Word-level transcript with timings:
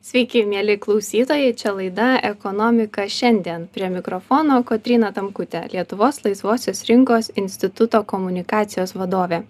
Sveiki, 0.00 0.46
mėly 0.48 0.78
klausytojai, 0.80 1.50
čia 1.60 1.74
laida 1.76 2.14
Ekonomika 2.24 3.02
šiandien. 3.04 3.66
Prie 3.68 3.90
mikrofono 3.92 4.62
Kotrina 4.64 5.10
Tamkutė, 5.12 5.60
Lietuvos 5.74 6.22
laisvosios 6.24 6.80
rinkos 6.88 7.28
instituto 7.36 8.00
komunikacijos 8.08 8.94
vadovė. 8.96 9.42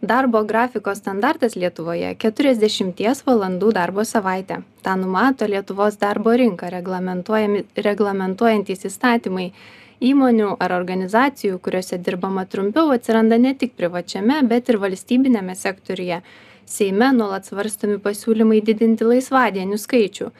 Darbo 0.00 0.40
grafiko 0.48 0.94
standartas 0.96 1.52
Lietuvoje- 1.60 2.14
40 2.24 3.22
valandų 3.28 3.74
darbo 3.76 4.06
savaitė. 4.08 4.62
Ta 4.82 4.96
numato 4.96 5.44
Lietuvos 5.44 6.00
darbo 6.00 6.30
rinką 6.30 6.72
reglamentuojantys 7.76 8.88
įstatymai. 8.88 9.52
Įmonių 10.00 10.56
ar 10.60 10.70
organizacijų, 10.80 11.58
kuriuose 11.60 11.98
dirbama 11.98 12.46
trumpiau, 12.46 12.88
atsiranda 12.96 13.38
ne 13.38 13.54
tik 13.54 13.76
privačiame, 13.76 14.48
bet 14.48 14.68
ir 14.70 14.78
valstybinėme 14.78 15.54
sektoriuje 15.54 16.22
seime 16.68 17.10
nuolat 17.16 17.48
svarstomi 17.48 17.98
pasiūlymai 18.04 18.60
didinti 18.64 19.08
laisvadienių 19.08 19.78
skaičių. 19.80 20.30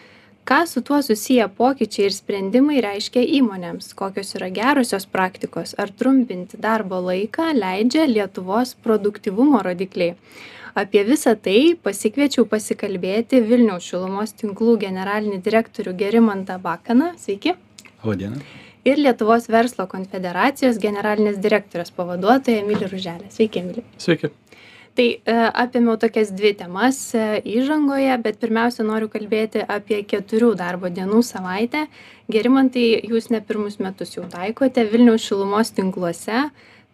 Ką 0.49 0.67
su 0.67 0.81
tuo 0.81 1.03
susiję 1.05 1.45
pokyčiai 1.57 2.07
ir 2.09 2.15
sprendimai 2.17 2.79
reiškia 2.81 3.21
įmonėms? 3.39 3.91
Kokios 3.97 4.33
yra 4.39 4.49
gerosios 4.49 5.05
praktikos? 5.05 5.75
Ar 5.77 5.93
trumpinti 5.93 6.57
darbo 6.57 7.03
laiką 7.05 7.51
leidžia 7.53 8.07
lietuvos 8.09 8.73
produktyvumo 8.87 9.61
rodikliai? 9.67 10.15
Apie 10.79 11.03
visa 11.05 11.35
tai 11.37 11.75
pasikviečiau 11.85 12.47
pasikalbėti 12.49 13.43
vilniaus 13.45 13.91
šilumos 13.91 14.33
tinklų 14.41 14.79
generalinį 14.87 15.43
direktorių 15.45 15.93
gerimantą 16.01 16.57
bakaną. 16.65 17.13
Sveiki. 17.21 17.57
Labadiena. 18.05 18.41
ir 18.89 19.01
lietuvos 19.05 19.49
verslo 19.53 19.85
konfederacijos 19.91 20.79
generalinės 20.81 21.41
direktorės 21.45 21.91
pavaduotoją 21.93 22.63
emilį 22.65 22.93
ruželę. 22.93 23.29
Sveiki 23.35 23.61
emili 23.61 23.85
Sveiki. 23.99 24.31
Tai 24.99 25.07
e, 25.15 25.35
apėmiau 25.63 25.95
tokias 26.03 26.33
dvi 26.35 26.51
temas 26.59 26.97
e, 27.15 27.25
įžangoje, 27.47 28.11
bet 28.25 28.41
pirmiausia 28.43 28.83
noriu 28.83 29.07
kalbėti 29.13 29.63
apie 29.63 30.01
keturių 30.03 30.57
darbo 30.59 30.91
dienų 30.91 31.21
savaitę. 31.23 31.85
Gerimantai, 32.27 32.89
jūs 33.07 33.31
ne 33.31 33.39
pirmus 33.39 33.79
metus 33.79 34.17
jau 34.17 34.27
taikote 34.33 34.83
Vilniaus 34.91 35.23
šilumos 35.23 35.71
tinkluose. 35.77 36.49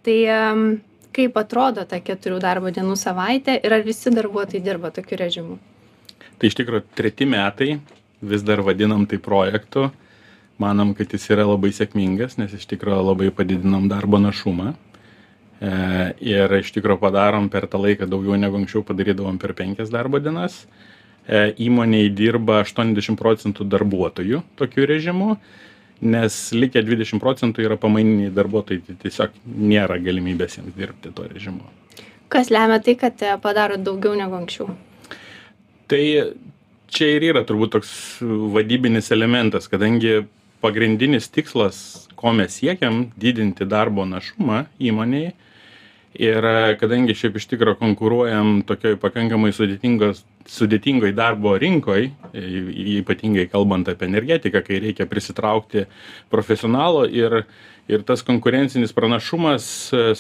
Tai 0.05 0.19
kaip 1.17 1.39
atrodo 1.41 1.87
ta 1.89 2.01
keturių 2.05 2.43
darbo 2.45 2.69
dienų 2.75 2.97
savaitė 3.01 3.57
ir 3.65 3.73
ar 3.73 3.85
visi 3.87 4.13
darbuotojai 4.13 4.63
dirba 4.65 4.91
tokiu 4.93 5.19
režimu? 5.21 5.57
Tai 6.37 6.51
iš 6.51 6.57
tikrųjų 6.59 6.85
treti 6.99 7.29
metai, 7.31 7.79
vis 8.21 8.45
dar 8.45 8.61
vadinam 8.67 9.07
tai 9.09 9.21
projektu. 9.23 9.89
Manom, 10.61 10.93
kad 10.95 11.11
jis 11.11 11.25
yra 11.33 11.47
labai 11.49 11.73
sėkmingas, 11.75 12.37
nes 12.39 12.53
iš 12.55 12.69
tikrųjų 12.71 13.01
labai 13.09 13.31
padidinam 13.35 13.89
darbo 13.91 14.21
našumą. 14.23 14.75
E, 15.65 16.15
ir 16.25 16.53
iš 16.59 16.73
tikrųjų 16.75 17.01
padarom 17.01 17.47
per 17.53 17.67
tą 17.71 17.79
laiką 17.81 18.09
daugiau 18.11 18.37
negu 18.41 18.59
anksčiau 18.59 18.85
padarydavom 18.87 19.39
per 19.41 19.55
penkias 19.57 19.93
darbo 19.93 20.21
dienas. 20.21 20.65
E, 21.25 21.55
įmonėje 21.67 22.11
dirba 22.19 22.61
80 22.65 23.17
procentų 23.21 23.65
darbuotojų 23.73 24.43
tokiu 24.61 24.85
režimu, 24.91 25.37
nes 26.05 26.37
likę 26.53 26.83
20 26.85 27.23
procentų 27.23 27.65
yra 27.65 27.79
pamaininiai 27.81 28.35
darbuotojai, 28.35 28.83
tai 28.89 28.99
tiesiog 29.07 29.39
nėra 29.47 29.97
galimybės 30.05 30.59
jiems 30.59 30.77
dirbti 30.77 31.15
tuo 31.17 31.29
režimu. 31.31 31.65
Kas 32.33 32.51
lemia 32.53 32.81
tai, 32.85 32.97
kad 33.01 33.23
e, 33.25 33.33
padaro 33.41 33.79
daugiau 33.81 34.19
negu 34.19 34.37
anksčiau? 34.37 34.75
Tai 35.89 36.03
čia 36.93 37.09
ir 37.15 37.29
yra 37.31 37.45
turbūt 37.47 37.73
toks 37.79 37.95
vadybinis 38.53 39.09
elementas, 39.15 39.71
kadangi 39.71 40.27
pagrindinis 40.65 41.31
tikslas, 41.33 41.79
ko 42.17 42.33
mes 42.37 42.59
siekiam, 42.59 43.07
didinti 43.21 43.67
darbo 43.69 44.05
našumą 44.09 44.65
įmonėje, 44.81 45.33
ir 46.15 46.47
kadangi 46.79 47.15
šiaip 47.19 47.37
iš 47.41 47.49
tikro 47.51 47.75
konkuruojam 47.79 48.63
tokioj 48.69 48.97
pakankamai 49.03 49.51
sudėtingos 49.55 50.23
sudėtingoj 50.51 51.15
darbo 51.17 51.57
rinkoj 51.59 52.07
ypatingai 53.01 53.49
kalbant 53.51 53.89
apie 53.91 54.07
energetiką 54.07 54.63
kai 54.67 54.81
reikia 54.85 55.09
prisitraukti 55.11 55.87
profesionalų 56.31 57.09
ir 57.11 57.41
ir 57.89 58.05
tas 58.07 58.23
konkurencinis 58.25 58.95
pranašumas 58.97 59.67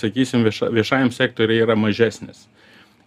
sakysim 0.01 0.45
vieša 0.45 0.69
viešajam 0.75 1.15
sektoriui 1.15 1.63
yra 1.65 1.79
mažesnis. 1.79 2.45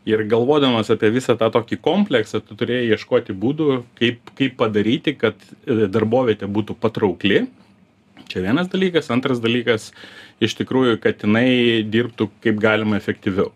Ir 0.07 0.23
galvodamas 0.31 0.87
apie 0.93 1.11
visą 1.11 1.35
tą 1.37 1.51
tokį 1.51 1.77
kompleksą 1.83 2.39
tu 2.39 2.55
turėjai 2.55 2.95
ieškoti 2.95 3.35
būdų 3.35 3.81
kaip 3.99 4.31
kaip 4.39 4.55
padaryti 4.57 5.13
kad 5.19 5.35
darbovietė 5.67 6.47
būtų 6.47 6.77
patraukli. 6.79 7.43
Čia 8.27 8.41
vienas 8.43 8.67
dalykas. 8.71 9.11
Antras 9.13 9.39
dalykas 9.43 9.91
iš 10.43 10.57
tikrųjų 10.59 10.99
kad 11.03 11.23
jinai 11.25 11.85
dirbtų 11.87 12.29
kaip 12.43 12.59
galima 12.61 12.99
efektyviau. 12.99 13.51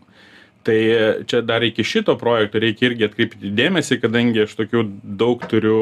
Tai 0.66 0.78
čia 1.26 1.42
dar 1.42 1.64
iki 1.66 1.84
šito 1.86 2.14
projekto 2.22 2.62
reikia 2.62 2.92
irgi 2.92 3.08
atkreipti 3.08 3.54
dėmesį 3.58 3.98
kadangi 4.04 4.44
aš 4.46 4.54
tokių 4.60 4.84
daug 5.18 5.42
turiu 5.50 5.80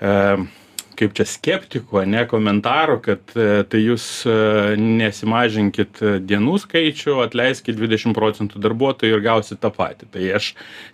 e, 0.00 0.12
kaip 0.98 1.14
čia 1.18 1.26
skeptikų 1.28 2.00
ane 2.04 2.22
komentarų 2.30 2.96
kad 3.04 3.34
e, 3.36 3.48
tai 3.68 3.82
jūs 3.82 4.06
e, 4.24 4.36
nesimažinkit 4.80 6.00
dienų 6.24 6.56
skaičių 6.64 7.18
atleiskit 7.26 7.76
dvidešim 7.76 8.16
procentų 8.16 8.62
darbuotojų 8.64 9.18
ir 9.18 9.24
gausit 9.24 9.60
tą 9.60 9.72
patį. 9.74 10.08
Tai 10.14 10.28
aš 10.40 10.52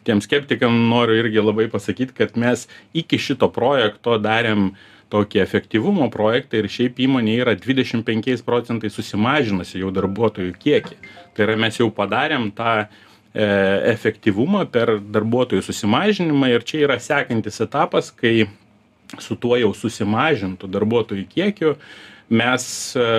tiem 0.09 0.23
skeptikam 0.25 0.75
noriu 0.91 1.21
irgi 1.23 1.45
labai 1.45 1.69
pasakyt 1.73 2.15
kad 2.17 2.35
mes 2.41 2.67
iki 2.91 3.21
šito 3.23 3.51
projekto 3.55 4.19
darėm 4.19 4.73
tokį 5.11 5.43
efektyvumo 5.43 6.09
projektą 6.13 6.61
ir 6.61 6.71
šiaip 6.71 7.01
įmonė 7.07 7.37
yra 7.43 7.55
dvidešim 7.59 8.05
penkiais 8.07 8.45
procentais 8.47 8.95
susimažinusi 8.97 9.83
jau 9.83 9.93
darbuotojų 9.95 10.55
kiekį. 10.63 10.99
Tai 11.35 11.47
yra 11.47 11.57
mes 11.61 11.81
jau 11.81 11.91
padarėm 11.95 12.51
tą 12.57 12.75
e, 12.81 12.87
efektyvumą 13.93 14.67
per 14.73 14.97
darbuotojų 15.01 15.65
susimažinimą 15.67 16.53
ir 16.55 16.67
čia 16.67 16.85
yra 16.87 17.01
sekantis 17.03 17.61
etapas 17.65 18.13
kai 18.15 18.49
su 19.19 19.37
tuo 19.37 19.59
jau 19.59 19.73
susimažintu 19.75 20.71
darbuotojų 20.71 21.27
kiekiu 21.31 21.75
mes 22.31 22.65
e, 22.95 23.11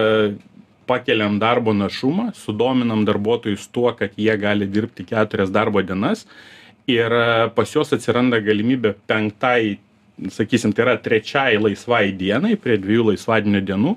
pakeliam 0.87 1.37
darbo 1.39 1.73
našumą 1.75 2.31
sudominam 2.35 3.05
darbuotojus 3.05 3.67
tuo 3.71 3.91
kad 3.97 4.15
jie 4.17 4.35
gali 4.39 4.67
dirbti 4.67 5.05
keturias 5.07 5.51
darbo 5.51 5.83
dienas 5.83 6.25
ir 6.87 7.11
e, 7.11 7.49
pas 7.55 7.75
juos 7.75 7.91
atsiranda 7.95 8.39
galimybė 8.43 8.95
penktai 9.07 9.77
sakysim 10.29 10.75
tai 10.75 10.85
yra 10.85 10.97
trečiai 11.01 11.57
laisvai 11.61 12.11
dienai 12.17 12.55
prie 12.59 12.77
dviejų 12.81 13.11
laisvadienio 13.11 13.63
dienų 13.65 13.95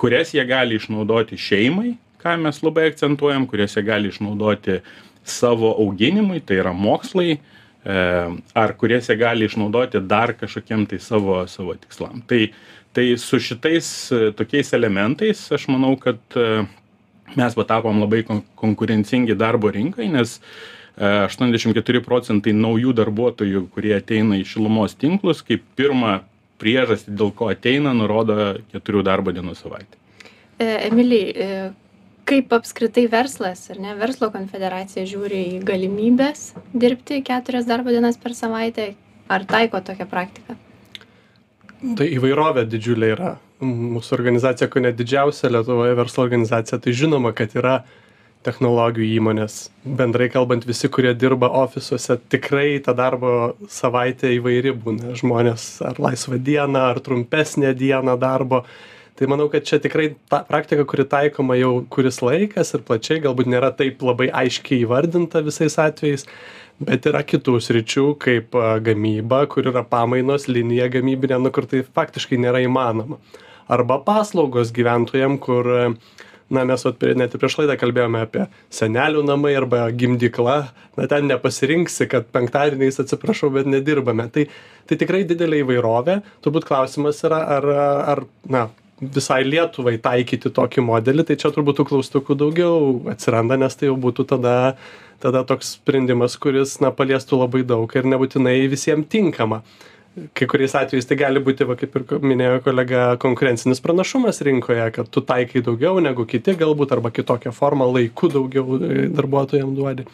kurias 0.00 0.32
jie 0.34 0.44
gali 0.48 0.78
išnaudoti 0.80 1.38
šeimai 1.40 1.96
ką 2.22 2.36
mes 2.42 2.62
labai 2.64 2.88
akcentuojam 2.90 3.46
kurias 3.50 3.76
jie 3.76 3.84
gali 3.86 4.10
išnaudoti 4.12 4.80
savo 5.26 5.74
auginimui 5.82 6.40
tai 6.46 6.60
yra 6.62 6.72
mokslai 6.74 7.36
e, 7.36 7.38
ar 8.62 8.74
kurias 8.80 9.10
jie 9.10 9.18
gali 9.20 9.46
išnaudoti 9.46 10.02
dar 10.02 10.34
kažkokiem 10.38 10.86
tai 10.90 10.98
savo 11.02 11.42
savo 11.50 11.74
tikslam. 11.74 12.22
Tai 12.26 12.48
tai 12.96 13.06
su 13.20 13.38
šitais 13.42 13.88
e, 14.12 14.30
tokiais 14.36 14.72
elementais 14.72 15.44
aš 15.52 15.68
manau 15.68 15.96
kad 16.00 16.18
e, 16.34 16.64
mes 17.36 17.58
patapom 17.58 18.00
labai 18.00 18.22
konkurencingi 18.56 19.36
darbo 19.36 19.70
rinkai 19.70 20.08
nes 20.08 20.40
aštuoniasdešim 20.96 21.74
keturi 21.76 22.00
procentai 22.04 22.54
naujų 22.56 22.94
darbuotojų 22.96 23.66
kurie 23.74 23.92
ateina 23.98 24.38
į 24.40 24.46
šilumos 24.48 24.96
tinklus 24.96 25.42
kaip 25.44 25.64
pirmą 25.76 26.22
priežastį 26.60 27.16
dėl 27.20 27.32
ko 27.36 27.50
ateina 27.52 27.92
nurodo 27.96 28.56
keturių 28.72 29.02
darbo 29.04 29.34
dienų 29.36 29.52
savaitę. 29.58 29.98
E, 30.56 30.70
emili 30.88 31.20
e, 31.28 31.48
kaip 32.28 32.54
apskritai 32.56 33.04
verslas 33.12 33.66
ar 33.74 33.80
ne 33.82 33.92
verslo 33.98 34.30
konfederacija 34.32 35.04
žiūri 35.08 35.42
į 35.58 35.58
galimybes 35.68 36.54
dirbti 36.72 37.20
keturias 37.26 37.68
darbo 37.68 37.92
dienas 37.92 38.16
per 38.16 38.32
savaitę? 38.38 38.94
Ar 39.28 39.42
taiko 39.44 39.82
tokią 39.82 40.06
praktiką? 40.06 40.54
Tai 41.98 42.06
įvairovė 42.06 42.62
didžiulė 42.70 43.08
yra. 43.10 43.32
Mūsų 43.60 44.14
organizacija, 44.14 44.68
ko 44.70 44.80
net 44.84 44.94
didžiausia 44.96 45.50
Lietuvoje 45.50 45.96
verslo 45.98 46.22
organizacija, 46.22 46.78
tai 46.78 46.92
žinoma, 46.94 47.32
kad 47.34 47.56
yra 47.58 47.80
uh, 47.80 48.05
technologijų 48.46 49.18
įmonės. 49.18 49.58
Bendrai 49.98 50.28
kalbant 50.32 50.66
visi 50.68 50.90
kurie 50.92 51.12
dirba 51.18 51.50
ofisuose 51.64 52.18
tikrai 52.32 52.78
ta 52.84 52.94
darbo 52.96 53.54
savaitė 53.70 54.32
įvairi 54.38 54.74
būna. 54.82 55.14
Žmonės 55.18 55.70
ar 55.86 55.98
laisvą 56.02 56.38
dieną 56.42 56.90
ar 56.92 57.00
trumpesnę 57.04 57.74
dieną 57.76 58.16
darbo. 58.22 58.64
Tai 59.16 59.30
manau 59.32 59.46
kad 59.48 59.64
čia 59.64 59.78
tikrai 59.80 60.10
ta 60.28 60.42
praktika 60.44 60.84
kuri 60.84 61.06
taikoma 61.08 61.56
jau 61.56 61.72
kuris 61.90 62.20
laikas 62.20 62.74
ir 62.76 62.84
plačiai 62.84 63.22
galbūt 63.24 63.48
nėra 63.48 63.70
taip 63.76 64.02
labai 64.04 64.28
aiškiai 64.44 64.82
įvardinta 64.84 65.40
visais 65.46 65.78
atvejais 65.80 66.26
bet 66.84 67.08
yra 67.08 67.22
kitų 67.24 67.56
sričių 67.64 68.04
kaip 68.20 68.56
gamyba 68.84 69.46
kur 69.48 69.70
yra 69.72 69.80
pamainos 69.88 70.46
linija 70.50 70.90
gamybinė 70.92 71.40
nu 71.40 71.52
kur 71.54 71.64
tai 71.70 71.80
faktiškai 71.86 72.38
nėra 72.44 72.60
įmanoma. 72.66 73.16
Arba 73.72 73.98
paslaugos 74.04 74.68
gyventojam 74.74 75.40
kur 75.42 75.72
na 76.50 76.64
mes 76.64 76.84
vat 76.86 76.98
prie 77.00 77.14
net 77.18 77.34
ir 77.34 77.42
prieš 77.42 77.58
laidą 77.60 77.76
kalbėjome 77.80 78.22
apie 78.22 78.46
senelių 78.74 79.24
namai 79.26 79.54
arba 79.58 79.86
gimdykla. 79.90 80.56
Na 80.96 81.06
ten 81.10 81.26
nepasirinksi 81.30 82.08
kad 82.10 82.28
penktadieniais 82.34 83.00
atsiprašau 83.02 83.50
bet 83.54 83.68
nedirbame. 83.70 84.28
Tai 84.32 84.46
tai 84.86 84.98
tikrai 85.00 85.24
didelė 85.26 85.64
įvairovė. 85.64 86.20
Turbūt 86.44 86.68
klausimas 86.68 87.22
yra 87.26 87.42
ar 87.56 87.70
ar 87.76 88.22
na 88.48 88.68
visai 89.00 89.42
lietuvai 89.44 89.96
taikyti 90.02 90.52
tokį 90.54 90.86
modelį. 90.86 91.26
Tai 91.26 91.38
čia 91.42 91.50
turbūt 91.54 91.80
tų 91.80 91.88
klaustukų 91.90 92.38
daugiau 92.38 92.78
atsiranda 93.12 93.58
nes 93.60 93.76
tai 93.76 93.90
jau 93.90 93.98
būtų 94.06 94.28
tada 94.36 94.56
tada 95.20 95.42
toks 95.48 95.76
sprendimas 95.78 96.36
kuris 96.36 96.76
na 96.84 96.90
paliestų 96.92 97.40
labai 97.40 97.62
daug 97.64 97.92
ir 97.96 98.04
nebūtinai 98.04 98.58
visiem 98.68 99.04
tinkama 99.04 99.62
kai 100.32 100.46
kuriais 100.48 100.74
atvejais 100.78 101.06
tai 101.08 101.18
gali 101.20 101.40
būti, 101.44 101.66
va, 101.68 101.76
kaip 101.78 101.96
ir 101.98 102.04
minėjo 102.24 102.62
kolega, 102.64 103.02
konkurencinis 103.20 103.82
pranašumas 103.84 104.40
rinkoje, 104.46 104.88
kad 104.96 105.10
tu 105.12 105.22
taikai 105.24 105.62
daugiau 105.66 106.00
negu 106.00 106.24
kiti 106.28 106.56
galbūt 106.56 106.94
arba 106.96 107.12
kitokią 107.12 107.52
formą 107.56 107.88
laiku 107.92 108.30
daugiau 108.32 108.78
e, 108.80 109.06
darbuotojams 109.12 109.76
duodi. 109.76 110.06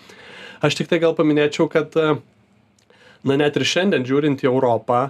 Aš 0.63 0.79
tik 0.79 0.91
tai 0.91 0.99
gal 1.03 1.15
paminėčiau, 1.19 1.69
kad 1.71 1.95
e, 1.99 2.17
na 3.29 3.39
net 3.39 3.59
ir 3.59 3.67
šiandien 3.69 4.07
žiūrint 4.09 4.43
į 4.43 4.51
Europą, 4.51 5.07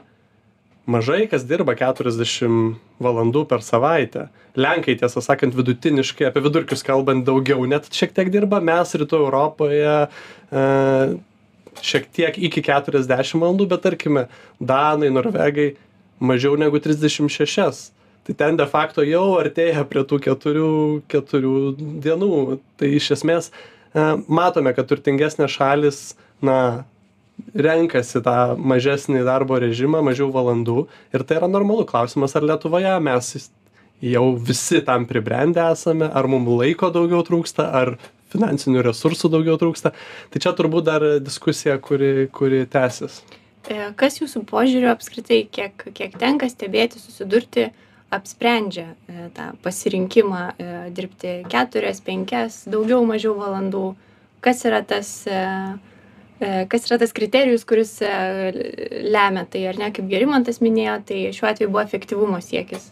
mažai 0.84 1.24
kas 1.30 1.46
dirba 1.48 1.76
40 1.78 2.76
valandų 3.02 3.46
per 3.48 3.64
savaitę. 3.64 4.28
Lenkai, 4.60 4.98
tiesą 5.00 5.22
sakant, 5.24 5.56
vidutiniškai, 5.56 6.28
apie 6.28 6.44
vidurkius 6.44 6.84
kalbant, 6.84 7.24
daugiau 7.24 7.64
net 7.64 7.88
šiek 7.88 8.12
tiek 8.12 8.28
dirba, 8.34 8.60
mes 8.60 8.92
rytų 9.00 9.24
Europoje 9.24 9.94
e, 10.04 10.64
šiek 11.80 12.06
tiek 12.12 12.36
iki 12.36 12.62
40 12.66 13.40
valandų, 13.40 13.68
bet 13.70 13.82
tarkime, 13.86 14.26
Danai, 14.60 15.10
Norvegai 15.14 15.72
mažiau 16.22 16.58
negu 16.60 16.80
36. 16.82 17.90
Tai 18.22 18.34
ten 18.38 18.56
de 18.58 18.66
facto 18.70 19.02
jau 19.02 19.32
artėja 19.40 19.82
prie 19.90 20.04
tų 20.06 20.20
keturių, 20.22 20.72
keturių 21.10 21.56
dienų. 22.04 22.60
Tai 22.78 22.90
iš 23.00 23.10
esmės 23.16 23.50
e, 23.50 24.04
matome, 24.30 24.70
kad 24.76 24.86
turtingesnės 24.90 25.56
šalis, 25.56 26.04
na, 26.44 26.84
renkasi 27.54 28.22
tą 28.22 28.54
mažesnį 28.60 29.24
darbo 29.26 29.58
režimą, 29.60 30.02
mažiau 30.04 30.30
valandų 30.34 30.86
ir 31.14 31.24
tai 31.26 31.40
yra 31.40 31.48
normalu. 31.50 31.86
Klausimas, 31.88 32.36
ar 32.38 32.46
Lietuvoje 32.46 32.94
mes 33.02 33.32
jau 34.02 34.24
visi 34.36 34.82
tam 34.86 35.06
pribrendę 35.10 35.64
esame, 35.72 36.08
ar 36.10 36.28
mums 36.30 36.50
laiko 36.60 36.90
daugiau 36.94 37.22
trūksta, 37.26 37.68
ar 37.70 37.96
finansinių 38.32 38.82
resursų 38.88 39.30
daugiau 39.32 39.58
trūksta. 39.60 39.94
Tai 40.32 40.42
čia 40.42 40.54
turbūt 40.56 40.88
dar 40.88 41.06
diskusija, 41.22 41.78
kuri, 41.82 42.28
kuri 42.32 42.64
tęsis. 42.70 43.22
E, 43.70 43.92
Kas 43.98 44.18
jūsų 44.20 44.44
požiūriu 44.50 44.90
apskritai, 44.92 45.44
kiek, 45.50 45.86
kiek 45.94 46.16
tenka 46.18 46.48
stebėti, 46.50 47.00
susidurti, 47.02 47.68
apsprendžia 48.12 48.90
e, 49.08 49.28
tą 49.36 49.52
pasirinkimą 49.64 50.42
e, 50.50 50.70
dirbti 50.96 51.38
keturias, 51.52 52.02
penkias, 52.04 52.62
daugiau, 52.70 53.02
mažiau 53.08 53.36
valandų? 53.38 53.92
Kas 54.42 54.64
yra 54.66 54.80
tas, 54.82 55.08
kas 56.40 56.88
yra 56.88 56.96
tas 56.98 57.12
kriterijus, 57.14 57.62
kuris 57.62 57.92
lemia 58.02 59.44
tai, 59.46 59.62
ar 59.70 59.78
ne, 59.78 59.92
kaip 59.94 60.08
Gerimantas 60.10 60.58
minėjo, 60.58 60.96
tai 61.06 61.20
šiuo 61.30 61.46
atveju 61.52 61.70
buvo 61.70 61.84
efektyvumo 61.86 62.40
siekis. 62.42 62.88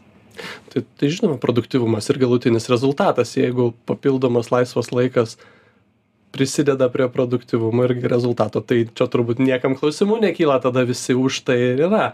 Tai, 0.73 0.83
tai 1.01 1.11
žinoma, 1.13 1.39
produktivumas 1.43 2.09
ir 2.11 2.21
galutinis 2.23 2.69
rezultatas, 2.73 3.37
jeigu 3.39 3.73
papildomas 3.89 4.53
laisvas 4.55 4.93
laikas 4.95 5.37
prisideda 6.31 6.87
prie 6.93 7.09
produktivumo 7.11 7.85
ir 7.89 7.97
rezultato, 8.11 8.63
tai 8.63 8.85
čia 8.95 9.09
turbūt 9.11 9.43
niekam 9.43 9.75
klausimų 9.79 10.21
nekyla, 10.29 10.61
tada 10.63 10.85
visi 10.87 11.17
už 11.19 11.43
tai 11.49 11.59
ir 11.73 11.87
yra. 11.89 12.13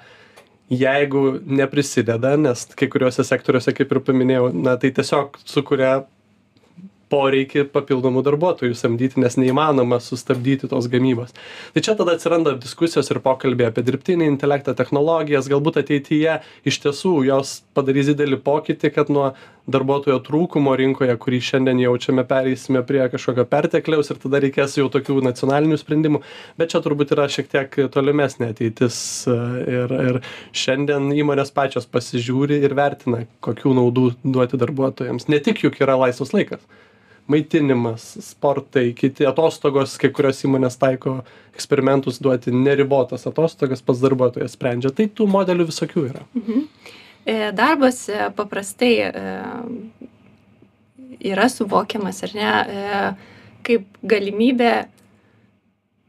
Jeigu 0.73 1.37
neprisideda, 1.47 2.33
nes 2.41 2.65
kai 2.75 2.89
kuriuose 2.91 3.23
sektoriuose, 3.29 3.75
kaip 3.77 3.93
ir 3.93 4.01
paminėjau, 4.03 4.49
na 4.57 4.75
tai 4.81 4.91
tiesiog 4.97 5.37
sukuria 5.47 6.01
poreikį 7.13 7.67
papildomų 7.75 8.23
darbuotojų 8.27 8.77
samdyti, 8.79 9.21
nes 9.23 9.39
neįmanoma 9.39 9.99
sustabdyti 10.03 10.71
tos 10.71 10.89
gamybos. 10.91 11.35
Tai 11.75 11.83
čia 11.87 11.95
tada 11.99 12.17
atsiranda 12.17 12.57
diskusijos 12.61 13.11
ir 13.13 13.23
pokalbiai 13.25 13.71
apie 13.71 13.85
dirbtinį 13.87 14.31
intelektą, 14.33 14.75
technologijas, 14.79 15.51
galbūt 15.51 15.81
ateityje 15.83 16.41
iš 16.67 16.81
tiesų 16.85 17.19
jos 17.29 17.61
padarys 17.77 18.11
didelį 18.11 18.41
pokytį, 18.47 18.93
kad 18.97 19.13
nuo 19.13 19.31
darbuotojo 19.71 20.19
trūkumo 20.27 20.75
rinkoje, 20.79 21.15
kurį 21.23 21.41
šiandien 21.49 21.81
jaučiame, 21.83 22.25
pereisime 22.29 22.83
prie 22.87 23.03
kažkokio 23.13 23.47
pertekliaus 23.51 24.13
ir 24.13 24.21
tada 24.23 24.41
reikės 24.43 24.77
jau 24.79 24.87
tokių 24.93 25.19
nacionalinių 25.27 25.79
sprendimų, 25.81 26.23
bet 26.61 26.73
čia 26.75 26.83
turbūt 26.85 27.15
yra 27.17 27.27
šiek 27.33 27.51
tiek 27.53 27.79
tolimesnė 27.95 28.53
ateitis 28.55 28.99
e, 29.31 29.37
ir, 29.77 29.95
ir 30.11 30.21
šiandien 30.57 31.11
įmonės 31.17 31.53
pačios 31.57 31.89
pasižiūri 31.91 32.61
ir 32.63 32.77
vertina, 32.79 33.25
kokių 33.45 33.75
naudų 33.81 34.11
duoti 34.25 34.61
darbuotojams. 34.61 35.31
Ne 35.33 35.43
tik 35.43 35.65
juk 35.67 35.81
yra 35.83 35.99
laisvas 36.07 36.35
laikas 36.37 36.63
maitinimas, 37.27 38.05
sportai, 38.23 38.93
kiti 38.95 39.27
atostogos, 39.27 39.97
kai 39.99 40.13
kurios 40.15 40.45
įmonės 40.47 40.79
taiko 40.79 41.17
eksperimentus 41.57 42.21
duoti 42.23 42.55
neribotas 42.55 43.27
atostogas, 43.27 43.83
pats 43.83 44.03
darbuotojas 44.05 44.55
sprendžia. 44.55 44.93
Tai 44.95 45.09
tų 45.11 45.27
modelių 45.33 45.67
visokių 45.73 46.05
yra. 46.07 46.23
E, 46.23 46.61
Darbas 47.27 48.09
e, 48.09 48.31
paprastai 48.37 48.93
e, 49.03 49.11
yra 51.33 51.49
suvokiamas, 51.49 52.23
ar 52.23 52.35
ne, 52.37 52.51
e, 52.51 53.01
kaip 53.67 53.87
galimybė 54.07 54.75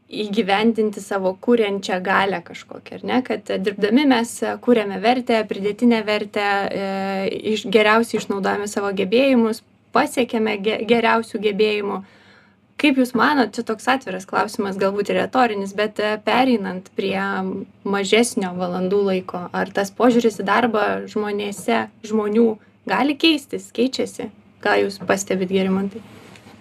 įgyvendinti 0.08 1.02
savo 1.04 1.34
kūrenčią 1.44 1.98
galę 2.04 2.40
kažkokią, 2.44 3.00
ar 3.00 3.08
ne, 3.10 3.18
kad 3.26 3.50
dirbdami 3.64 4.06
mes 4.08 4.30
kūrėme 4.64 5.00
vertę, 5.02 5.42
pridėtinę 5.50 6.00
vertę, 6.06 6.46
e, 6.70 7.56
geriausiai 7.66 8.22
išnaudojame 8.22 8.68
savo 8.70 8.92
gebėjimus, 8.96 9.60
pasiekėme 9.92 10.56
ge, 10.64 10.78
geriausių 10.88 11.42
gebėjimų. 11.48 12.00
Kaip 12.78 12.98
Jūs 13.00 13.10
manot, 13.18 13.50
čia 13.56 13.64
toks 13.66 13.88
atviras 13.90 14.26
klausimas, 14.28 14.76
galbūt 14.78 15.08
ir 15.10 15.18
retorinis, 15.18 15.72
bet 15.74 15.98
e, 15.98 16.12
pereinant 16.22 16.86
prie 16.94 17.18
mažesnio 17.82 18.52
valandų 18.54 19.00
laiko, 19.08 19.40
ar 19.50 19.72
tas 19.74 19.90
požiūris 19.90 20.38
į 20.38 20.46
darbą 20.46 20.84
žmonėse, 21.10 21.88
žmonių 22.06 22.52
gali 22.86 23.18
keistis, 23.18 23.72
keičiasi? 23.74 24.28
Ką 24.62 24.76
Jūs 24.84 25.00
pastebit, 25.06 25.50
Gerimantai? 25.50 26.04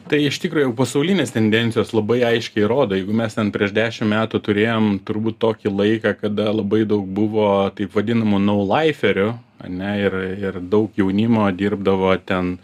Tai 0.08 0.18
iš 0.24 0.40
tikrųjų 0.40 0.70
jau 0.70 0.76
pasaulinės 0.78 1.34
tendencijos 1.36 1.92
labai 1.94 2.22
aiškiai 2.24 2.66
rodo, 2.70 2.96
jeigu 2.96 3.14
mes 3.18 3.34
ten 3.36 3.50
prieš 3.52 3.74
dešimt 3.76 4.10
metų 4.10 4.40
turėjom 4.46 4.90
turbūt 5.06 5.38
tokį 5.44 5.74
laiką, 5.74 6.14
kada 6.22 6.48
labai 6.50 6.86
daug 6.88 7.06
buvo 7.06 7.50
taip 7.76 7.94
vadinamų 7.98 8.40
no-liferių, 8.46 9.30
ne, 9.68 9.94
ir, 10.06 10.18
ir 10.40 10.60
daug 10.64 10.96
jaunimo 10.98 11.46
dirbdavo 11.52 12.16
ten 12.26 12.56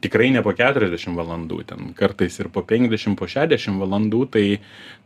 tikrai 0.00 0.30
ne 0.32 0.42
po 0.44 0.52
40 0.56 1.16
valandų, 1.18 1.58
ten 1.68 1.92
kartais 1.98 2.38
ir 2.40 2.48
po 2.52 2.62
50, 2.66 3.16
po 3.18 3.28
60 3.28 3.80
valandų, 3.82 4.22
tai, 4.32 4.46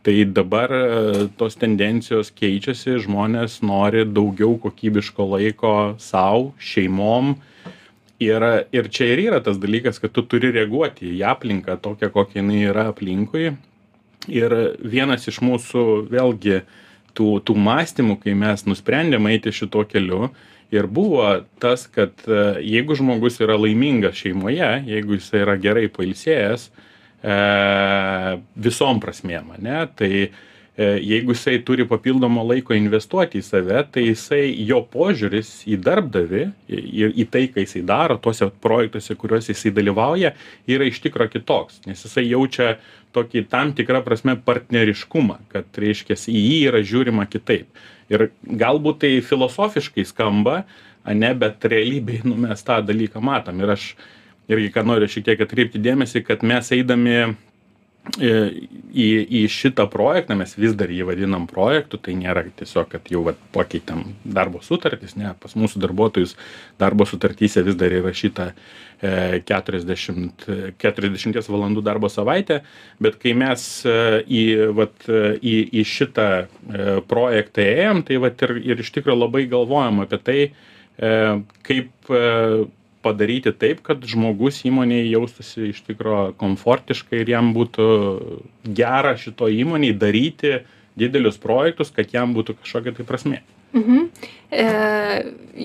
tai 0.05 0.15
dabar 0.29 0.73
e, 0.73 1.27
tos 1.39 1.57
tendencijos 1.59 2.31
keičiasi, 2.35 2.97
žmonės 3.03 3.59
nori 3.65 4.05
daugiau 4.07 4.57
kokybiško 4.63 5.27
laiko 5.35 5.75
savo, 6.01 6.53
šeimom. 6.59 7.35
Ir, 8.23 8.43
ir 8.73 8.89
čia 8.89 9.11
ir 9.13 9.21
yra 9.27 9.41
tas 9.45 9.59
dalykas, 9.61 9.99
kad 10.01 10.13
tu 10.15 10.23
turi 10.25 10.49
reaguoti 10.55 11.11
į 11.19 11.21
aplinką 11.35 11.77
tokią, 11.83 12.09
kokia 12.13 12.41
jinai 12.41 12.63
yra 12.71 12.87
aplinkui. 12.93 13.51
Ir 14.27 14.53
vienas 14.81 15.27
iš 15.29 15.37
mūsų, 15.45 15.83
vėlgi, 16.09 16.63
tų, 17.17 17.37
tų 17.45 17.55
mąstymų, 17.61 18.17
kai 18.23 18.33
mes 18.37 18.65
nusprendėme 18.65 19.35
eiti 19.35 19.53
šituo 19.53 19.85
keliu, 19.89 20.31
ir 20.71 20.87
buvo 20.87 21.29
tas, 21.59 21.87
kad 21.87 22.11
e, 22.27 22.41
jeigu 22.65 22.95
žmogus 22.95 23.39
yra 23.43 23.57
laimingas 23.59 24.19
šeimoje, 24.19 24.71
jeigu 24.87 25.17
jis 25.17 25.31
yra 25.39 25.55
gerai 25.61 25.87
pailsėjęs, 25.93 26.67
e, 27.23 27.39
visom 28.67 29.01
prasmėm, 29.03 29.55
ne, 29.63 29.79
tai 29.97 30.11
e, 30.25 30.29
jeigu 30.99 31.33
jisai 31.35 31.57
turi 31.65 31.87
papildomo 31.87 32.43
laiko 32.49 32.75
investuoti 32.75 33.39
į 33.39 33.47
save, 33.47 33.81
tai 33.95 34.05
jisai, 34.09 34.43
jo 34.67 34.83
požiūris 34.91 35.53
į 35.71 35.79
darbdavį 35.87 36.43
ir 36.67 37.15
į 37.15 37.29
tai, 37.31 37.47
ką 37.53 37.63
jisai 37.63 37.85
daro, 37.87 38.19
tuose 38.19 38.51
projektuose, 38.63 39.15
kuriuose 39.15 39.55
jisai 39.55 39.73
dalyvauja, 39.77 40.35
yra 40.67 40.87
iš 40.91 40.99
tikro 41.05 41.29
kitoks, 41.31 41.85
nes 41.87 42.03
jisai 42.03 42.27
jaučia 42.27 42.75
tokį 43.15 43.47
tam 43.49 43.71
tikrą 43.73 44.03
prasme 44.05 44.35
partneriškumą, 44.45 45.39
kad, 45.53 45.69
reiškia, 45.79 46.19
į 46.27 46.41
jį 46.43 46.57
yra 46.69 46.83
žiūrima 46.85 47.25
kitaip. 47.31 47.71
Ir 48.13 48.29
galbūt 48.43 49.01
tai 49.03 49.11
filosofiškai 49.25 50.05
skamba, 50.07 50.61
ne, 51.07 51.31
bet 51.35 51.65
realybėje 51.67 52.27
nu, 52.27 52.37
mes 52.47 52.63
tą 52.63 52.79
dalyką 52.85 53.23
matom. 53.23 53.59
Ir 53.63 53.73
aš 53.75 53.89
irgi, 54.51 54.71
ką 54.75 54.85
noriu 54.87 55.09
šiek 55.11 55.25
tiek 55.27 55.43
atkreipti 55.43 55.81
dėmesį, 55.83 56.23
kad 56.27 56.45
mes 56.47 56.71
eidami 56.75 57.17
į, 58.15 58.31
į, 58.93 59.07
į 59.39 59.41
šitą 59.51 59.85
projektą, 59.91 60.37
mes 60.39 60.53
vis 60.57 60.75
dar 60.77 60.91
jį 60.93 61.07
vadinam 61.09 61.47
projektu, 61.49 61.99
tai 62.01 62.15
nėra 62.17 62.45
tiesiog, 62.57 62.87
kad 62.91 63.09
jau 63.11 63.23
vat, 63.27 63.39
pakeitėm 63.55 64.03
darbo 64.23 64.61
sutartys, 64.65 65.15
ne, 65.19 65.33
pas 65.41 65.55
mūsų 65.57 65.81
darbuotojus 65.83 66.35
darbo 66.79 67.07
sutartyse 67.09 67.63
vis 67.65 67.77
dar 67.79 67.93
įrašyta 67.97 68.49
e, 68.51 69.41
40, 69.47 70.47
40 70.81 71.51
valandų 71.53 71.83
darbo 71.85 72.11
savaitę, 72.11 72.61
bet 73.03 73.19
kai 73.21 73.35
mes 73.37 73.67
e, 73.85 73.97
į, 74.23 74.45
vat, 74.77 74.95
e, 75.09 75.35
į, 75.41 75.57
į 75.81 75.85
šitą 75.87 76.29
e, 76.37 76.47
projektą 77.09 77.67
ėjom, 77.67 78.05
tai 78.07 78.21
vat, 78.23 78.47
ir, 78.47 78.57
ir 78.73 78.85
iš 78.85 78.93
tikrųjų 78.97 79.21
labai 79.25 79.45
galvojam 79.51 80.03
apie 80.05 80.21
tai, 80.23 80.39
e, 80.97 81.13
kaip 81.67 82.13
e, 82.13 82.25
padaryti 83.05 83.53
taip, 83.53 83.83
kad 83.85 84.03
žmogus 84.07 84.63
įmonėje 84.67 85.11
jaustųsi 85.11 85.69
iš 85.71 85.83
tikro 85.87 86.31
komfortiškai 86.39 87.21
ir 87.23 87.31
jam 87.35 87.53
būtų 87.55 87.85
gera 88.77 89.15
šito 89.19 89.49
įmonėje 89.51 89.99
daryti 90.01 90.55
didelius 90.97 91.37
projektus, 91.41 91.93
kad 91.93 92.09
jam 92.13 92.33
būtų 92.35 92.57
kažkokia 92.61 92.95
tai 92.97 93.05
prasme. 93.07 93.43
Mhm. 93.75 94.07
E, 94.49 94.65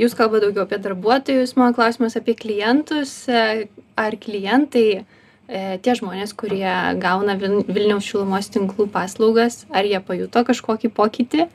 jūs 0.03 0.17
kalbate 0.19 0.49
daugiau 0.49 0.67
apie 0.67 0.79
darbuotojus, 0.83 1.55
mano 1.57 1.75
klausimas 1.77 2.19
apie 2.19 2.35
klientus. 2.39 3.15
E, 3.31 3.69
ar 3.97 4.17
klientai, 4.21 5.05
e, 5.49 5.63
tie 5.85 5.95
žmonės, 5.97 6.35
kurie 6.37 6.75
gauna 7.01 7.37
Vil- 7.41 7.65
Vilniaus 7.69 8.09
šilumos 8.09 8.51
tinklų 8.53 8.89
paslaugas, 8.93 9.63
ar 9.71 9.89
jie 9.89 10.01
pajuto 10.05 10.45
kažkokį 10.49 10.93
pokytį, 10.97 11.49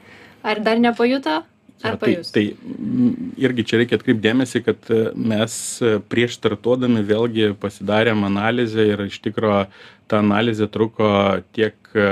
ar 0.44 0.64
dar 0.64 0.82
nepajuto? 0.82 1.44
Ar 1.82 1.98
tai, 1.98 2.14
pajus? 2.14 2.32
tai 2.34 2.56
mm, 2.58 3.34
irgi 3.38 3.66
čia 3.70 3.80
reikia 3.82 4.00
atkreipti 4.00 4.24
dėmesį, 4.24 4.62
kad 4.66 4.90
e, 4.90 5.02
mes 5.14 5.58
e, 5.86 5.98
prieš 6.10 6.40
startuodami 6.40 7.04
vėlgi 7.06 7.52
pasidarėm 7.62 8.26
analizę 8.26 8.88
ir 8.94 9.04
iš 9.06 9.20
tikrųjų 9.28 9.68
ta 10.10 10.22
analizė 10.24 10.70
truko 10.74 11.10
tiek 11.54 11.78
e, 11.94 12.08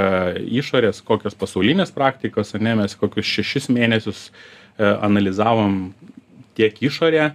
išorės, 0.61 1.01
kokios 1.07 1.37
pasaulinės 1.39 1.95
praktikos, 1.95 2.53
ne, 2.61 2.75
mes 2.77 2.93
kokius 2.99 3.31
šešis 3.37 3.71
mėnesius 3.73 4.29
analizavom 4.75 5.93
tiek 6.59 6.81
išorę, 6.83 7.29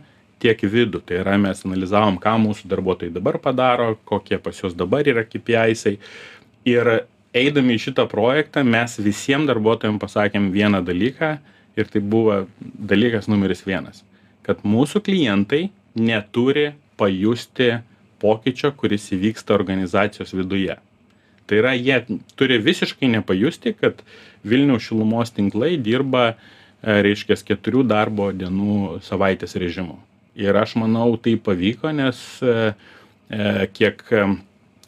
tiek 0.45 0.61
vidų. 0.61 1.01
Tai 1.09 1.23
yra 1.23 1.39
mes 1.41 1.65
analizavom, 1.65 2.19
ką 2.21 2.35
mūsų 2.43 2.69
darbuotojai 2.69 3.15
dabar 3.15 3.39
padaro, 3.41 3.95
kokie 4.05 4.37
pas 4.45 4.61
juos 4.61 4.77
dabar 4.77 5.09
yra 5.09 5.25
KPI'ai. 5.25 5.97
Ir 6.69 6.91
eidami 7.33 7.79
į 7.79 7.87
šitą 7.87 8.05
projektą 8.11 8.63
mes 8.67 8.99
visiems 9.01 9.49
darbuotojams 9.49 10.03
pasakėm 10.03 10.51
vieną 10.53 10.83
dalyką, 10.85 11.39
ir 11.79 11.91
tai 11.91 12.01
buvo 12.03 12.45
dalykas 12.61 13.29
numeris 13.31 13.67
vienas 13.67 14.05
kad 14.51 14.65
mūsų 14.67 15.03
klientai 15.07 15.69
neturi 15.95 16.73
pajusti 17.01 17.81
pokyčio 18.21 18.73
kuris 18.77 19.09
įvyksta 19.15 19.55
organizacijos 19.57 20.35
viduje. 20.37 20.77
Tai 21.49 21.59
yra 21.59 21.73
jie 21.75 21.99
turi 22.39 22.61
visiškai 22.63 23.09
nepajusti 23.15 23.73
kad 23.79 24.03
vilniaus 24.47 24.87
šilumos 24.87 25.33
tinklai 25.35 25.77
dirba 25.81 26.25
e, 26.31 26.35
reiškias 27.07 27.43
keturių 27.47 27.85
darbo 27.89 28.31
dienų 28.37 29.01
savaitės 29.07 29.57
režimu. 29.61 29.99
Ir 30.39 30.57
aš 30.57 30.77
manau 30.81 31.17
tai 31.19 31.35
pavyko 31.41 31.91
nes 31.97 32.21
e, 32.43 32.73
e, 33.31 33.67
kiek 33.75 34.05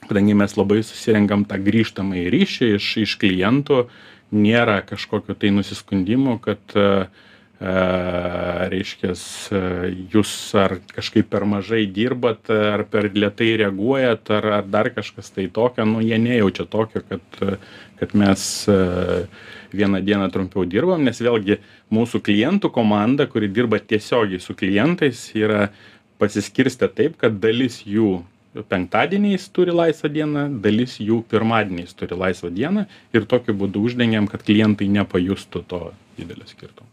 kadangi 0.02 0.36
mes 0.38 0.54
labai 0.58 0.82
susirenkam 0.86 1.46
tą 1.48 1.58
grįžtamąjį 1.62 2.30
ryšį 2.34 2.70
iš 2.76 2.88
iš 3.06 3.18
klientų 3.22 3.84
nėra 4.32 4.80
kažkokių 4.86 5.36
tai 5.38 5.52
nusiskundimų, 5.54 6.38
kad 6.44 6.74
e, 6.78 6.86
e, 7.60 7.74
reiškias, 8.72 9.22
e, 9.52 9.62
jūs 10.14 10.32
ar 10.58 10.78
kažkaip 10.94 11.28
per 11.32 11.46
mažai 11.48 11.84
dirbat, 11.86 12.50
ar 12.50 12.86
per 12.90 13.10
lietai 13.12 13.52
reaguojat, 13.60 14.32
ar, 14.38 14.50
ar 14.58 14.72
dar 14.72 14.90
kažkas 14.96 15.30
tai 15.36 15.48
tokio, 15.52 15.86
nu 15.88 16.02
jie 16.04 16.18
nejaučia 16.20 16.66
tokio, 16.72 17.04
kad, 17.08 17.44
kad 18.00 18.16
mes 18.18 18.48
vieną 19.72 20.02
dieną 20.04 20.28
trumpiau 20.32 20.66
dirbam, 20.68 21.04
nes 21.04 21.20
vėlgi 21.22 21.60
mūsų 21.92 22.20
klientų 22.24 22.72
komanda, 22.72 23.28
kuri 23.28 23.52
dirba 23.52 23.80
tiesiogiai 23.80 24.40
su 24.42 24.56
klientais, 24.56 25.30
yra 25.36 25.68
pasiskirstę 26.22 26.88
taip, 26.92 27.16
kad 27.20 27.40
dalis 27.42 27.82
jų 27.88 28.20
penktadieniais 28.68 29.48
turi 29.56 29.72
laisvą 29.72 30.12
dieną 30.12 30.46
dalis 30.64 30.98
jų 31.00 31.22
pirmadieniais 31.32 31.94
turi 31.96 32.18
laisvą 32.18 32.52
dieną 32.52 32.86
ir 33.16 33.28
tokiu 33.28 33.56
būdu 33.56 33.86
uždengiam 33.88 34.28
kad 34.28 34.44
klientai 34.44 34.90
nepajustų 34.92 35.64
to 35.68 35.84
didelio 36.18 36.48
skirtumo 36.48 36.92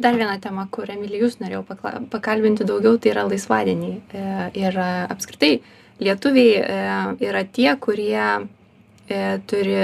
Dar 0.00 0.16
viena 0.16 0.38
tema, 0.40 0.62
kur 0.72 0.88
Emilijus 0.88 1.34
norėjau 1.42 1.60
pakla, 1.68 1.98
pakalbinti 2.08 2.64
daugiau, 2.64 2.96
tai 2.96 3.10
yra 3.12 3.26
laisvadieniai. 3.28 3.98
E, 4.16 4.22
ir 4.56 4.78
e, 4.80 4.86
apskritai 5.12 5.50
lietuviai 6.00 6.54
e, 6.56 6.78
yra 7.28 7.42
tie, 7.44 7.68
kurie 7.76 8.22
turi 9.50 9.74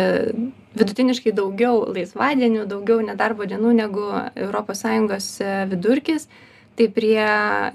vidutiniškai 0.79 1.35
daugiau 1.37 1.83
laisvadienių, 1.91 2.65
daugiau 2.71 3.03
nedarbo 3.05 3.45
dienų 3.51 3.73
negu 3.75 4.07
ES 4.39 5.31
vidurkis 5.73 6.29
tai 6.77 6.87
prie 6.93 7.21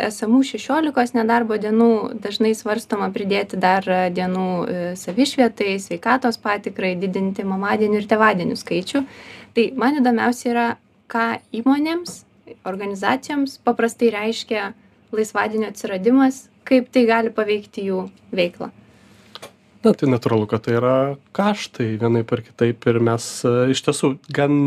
esamų 0.07 0.41
šešiolikos 0.51 1.15
nedarbo 1.17 1.57
dienų 1.61 1.91
dažnai 2.21 2.53
svarstoma 2.57 3.09
pridėti 3.13 3.59
dar 3.61 3.85
dienų 4.13 4.47
e, 4.47 4.83
savišvietai 4.99 5.75
sveikatos 5.81 6.39
patikrai 6.41 6.93
didinti 6.99 7.45
mamadienių 7.47 8.01
ir 8.01 8.09
tėvadienių 8.11 8.59
skaičių. 8.59 9.03
Tai 9.57 9.65
man 9.79 9.99
įdomiausia 10.01 10.51
yra 10.53 10.67
ką 11.11 11.27
įmonėms 11.61 12.21
organizacijoms 12.67 13.57
paprastai 13.65 14.11
reiškia 14.13 14.71
laisvadienio 15.11 15.71
atsiradimas 15.71 16.45
kaip 16.67 16.91
tai 16.93 17.05
gali 17.09 17.33
paveikti 17.33 17.87
jų 17.89 18.05
veiklą. 18.35 18.71
Na 19.81 19.93
tai 19.97 20.11
natūralu 20.11 20.45
kad 20.49 20.67
tai 20.67 20.75
yra 20.77 20.95
kaštai 21.35 21.95
vienaip 22.01 22.29
ar 22.35 22.43
kitaip 22.45 22.85
ir 22.91 22.99
mes 23.01 23.29
e, 23.47 23.53
iš 23.73 23.81
tiesų 23.87 24.13
gan 24.29 24.59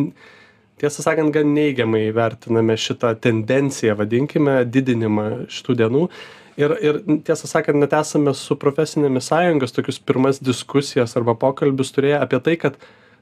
tiesą 0.83 1.05
sakant 1.07 1.35
gan 1.35 1.53
neigiamai 1.55 2.09
vertiname 2.17 2.77
šitą 2.81 3.15
tendenciją 3.25 3.97
vadinkime 4.01 4.57
didinimą 4.75 5.27
šitų 5.53 5.77
dienų. 5.81 6.03
Ir 6.61 6.75
ir 6.87 6.99
tiesą 7.27 7.49
sakant 7.51 7.81
net 7.83 7.95
esame 7.99 8.35
su 8.39 8.57
profesinėmis 8.63 9.31
sąjungos 9.33 9.75
tokius 9.75 9.99
pirmas 9.99 10.39
diskusijas 10.39 11.17
arba 11.19 11.35
pokalbius 11.35 11.91
turėję 11.97 12.21
apie 12.23 12.39
tai 12.47 12.55
kad 12.65 12.79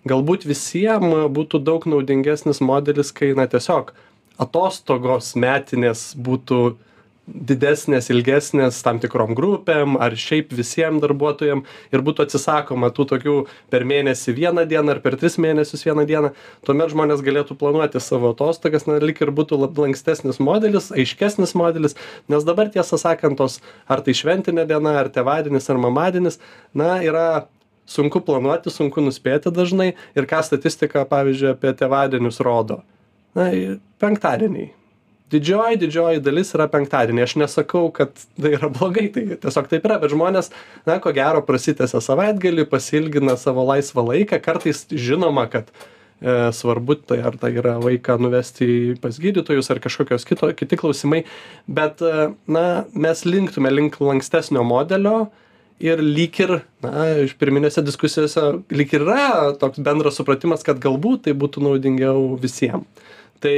galbūt 0.08 0.44
visiem 0.48 1.06
būtų 1.32 1.62
daug 1.64 1.86
naudingesnis 1.88 2.60
modelis 2.60 3.12
kai 3.16 3.32
na 3.38 3.46
tiesiog 3.48 3.94
atostogos 4.42 5.32
metinės 5.36 6.10
būtų 6.28 6.62
didesnės 7.26 8.08
ilgesnės 8.10 8.80
tam 8.82 8.98
tikrom 9.02 9.36
grupėm 9.38 9.94
ar 10.02 10.16
šiaip 10.18 10.50
visiem 10.58 10.98
darbuotojam 11.02 11.62
ir 11.94 12.02
būtų 12.02 12.26
atsisakoma 12.26 12.90
tų 12.94 13.06
tokių 13.12 13.36
per 13.70 13.86
mėnesį 13.86 14.34
vieną 14.40 14.64
dieną 14.66 14.96
ar 14.96 15.00
per 15.04 15.14
tris 15.20 15.38
mėnesius 15.38 15.86
vieną 15.86 16.02
dieną 16.08 16.32
tuomet 16.66 16.90
žmonės 16.90 17.22
galėtų 17.22 17.54
planuoti 17.60 18.02
savo 18.02 18.32
atostogas 18.34 18.88
na 18.90 18.98
lyg 18.98 19.22
ir 19.22 19.30
būtų 19.30 19.60
lankstesnis 19.70 20.42
modelis 20.42 20.90
aiškesnis 20.90 21.54
modelis 21.54 21.94
nes 22.32 22.48
dabar 22.48 22.72
tiesą 22.74 22.98
sakant 22.98 23.38
tos 23.38 23.60
ar 23.86 24.02
tai 24.02 24.18
šventinė 24.18 24.66
diena 24.66 24.98
ar 25.04 25.12
tėvadienis 25.14 25.70
ar 25.70 25.78
mamadienis 25.78 26.40
na 26.74 26.98
yra 27.06 27.46
sunku 27.86 28.18
planuoti 28.26 28.74
sunku 28.74 29.02
nuspėti 29.04 29.54
dažnai 29.54 29.92
ir 30.18 30.26
ką 30.26 30.42
statistika 30.42 31.06
pavyzdžiui 31.06 31.54
apie 31.54 31.74
tėvadienius 31.78 32.42
rodo. 32.42 32.82
Na 33.38 33.48
penktadieniai 34.02 34.72
didžioji 35.32 35.80
didžioji 35.82 36.22
dalis 36.24 36.52
yra 36.56 36.68
penktadieniai. 36.72 37.26
Aš 37.28 37.36
nesakau 37.40 37.88
kad 37.94 38.12
tai 38.40 38.54
yra 38.56 38.70
blogai 38.72 39.08
tai 39.14 39.24
tiesiog 39.42 39.70
taip 39.70 39.88
yra 39.88 39.98
bet 40.02 40.12
žmonės 40.12 40.52
na 40.88 40.98
ko 41.02 41.14
gero 41.16 41.42
prasitęsia 41.46 42.02
savaitgalį 42.04 42.68
pasiilgina 42.70 43.38
savo 43.40 43.66
laisvą 43.68 44.06
laiką. 44.10 44.40
Kartais 44.44 44.84
žinoma 44.92 45.46
kad 45.52 45.70
e, 45.72 46.50
svarbu 46.54 46.98
tai 47.06 47.22
ar 47.26 47.38
tai 47.40 47.54
yra 47.58 47.78
vaiką 47.82 48.18
nuvesti 48.22 48.98
pas 49.02 49.20
gydytojus 49.20 49.72
ar 49.72 49.82
kažkokios 49.84 50.28
kito 50.28 50.52
kiti 50.56 50.80
klausimai 50.80 51.24
bet 51.66 52.04
e, 52.04 52.32
na 52.46 52.66
mes 52.94 53.24
linktume 53.28 53.72
link 53.72 54.00
lankstesnio 54.00 54.64
modelio 54.66 55.30
ir 55.82 56.02
lyg 56.02 56.38
ir 56.44 56.52
na 56.84 57.06
iš 57.24 57.34
pirminėse 57.40 57.82
diskusijose 57.84 58.44
lyg 58.70 58.92
ir 58.94 59.04
yra 59.04 59.54
toks 59.58 59.82
bendras 59.82 60.18
supratimas 60.20 60.62
kad 60.66 60.78
galbūt 60.82 61.26
tai 61.26 61.34
būtų 61.38 61.64
naudingiau 61.66 62.36
visiem. 62.40 62.86
Tai 63.42 63.56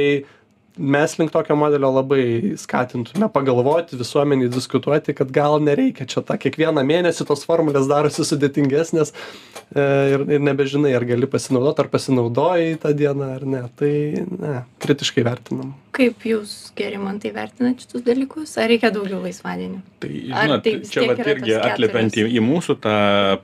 mes 0.77 1.17
link 1.19 1.31
tokio 1.31 1.55
modelio 1.55 1.91
labai 1.95 2.55
skatintume 2.59 3.29
pagalvoti 3.33 3.99
visuomenei 3.99 4.49
diskutuoti 4.51 5.15
kad 5.15 5.31
gal 5.31 5.59
nereikia 5.63 6.07
čia 6.09 6.23
tą 6.25 6.37
kiekvieną 6.41 6.83
mėnesį 6.87 7.27
tos 7.29 7.45
formulės 7.47 7.87
darosi 7.91 8.25
sudėtingesnės 8.27 9.13
e, 9.13 9.85
ir 10.15 10.27
ir 10.37 10.43
nebežinai 10.43 10.95
ar 10.97 11.07
gali 11.07 11.29
pasinaudot 11.31 11.79
ar 11.79 11.91
pasinaudojai 11.93 12.75
tą 12.83 12.93
dieną 12.97 13.31
ar 13.37 13.47
ne. 13.47 13.63
Tai 13.79 13.95
ne 14.25 14.55
kritiškai 14.83 15.25
vertinam 15.27 15.73
kaip 15.95 16.25
jūs 16.27 16.53
gerimantai 16.75 17.31
vertinat 17.35 17.83
šitus 17.83 18.03
dalykus? 18.05 18.55
Ar 18.59 18.69
reikia 18.71 18.91
daugiau 18.93 19.21
laisvadienių? 19.23 19.79
Tai 20.03 20.11
žinot 20.11 20.65
tai 20.65 20.73
čia 20.91 21.05
vat 21.09 21.21
irgi 21.33 21.55
atliepiant 21.59 22.19
į 22.19 22.25
į 22.35 22.43
mūsų 22.43 22.77
tą 22.83 22.97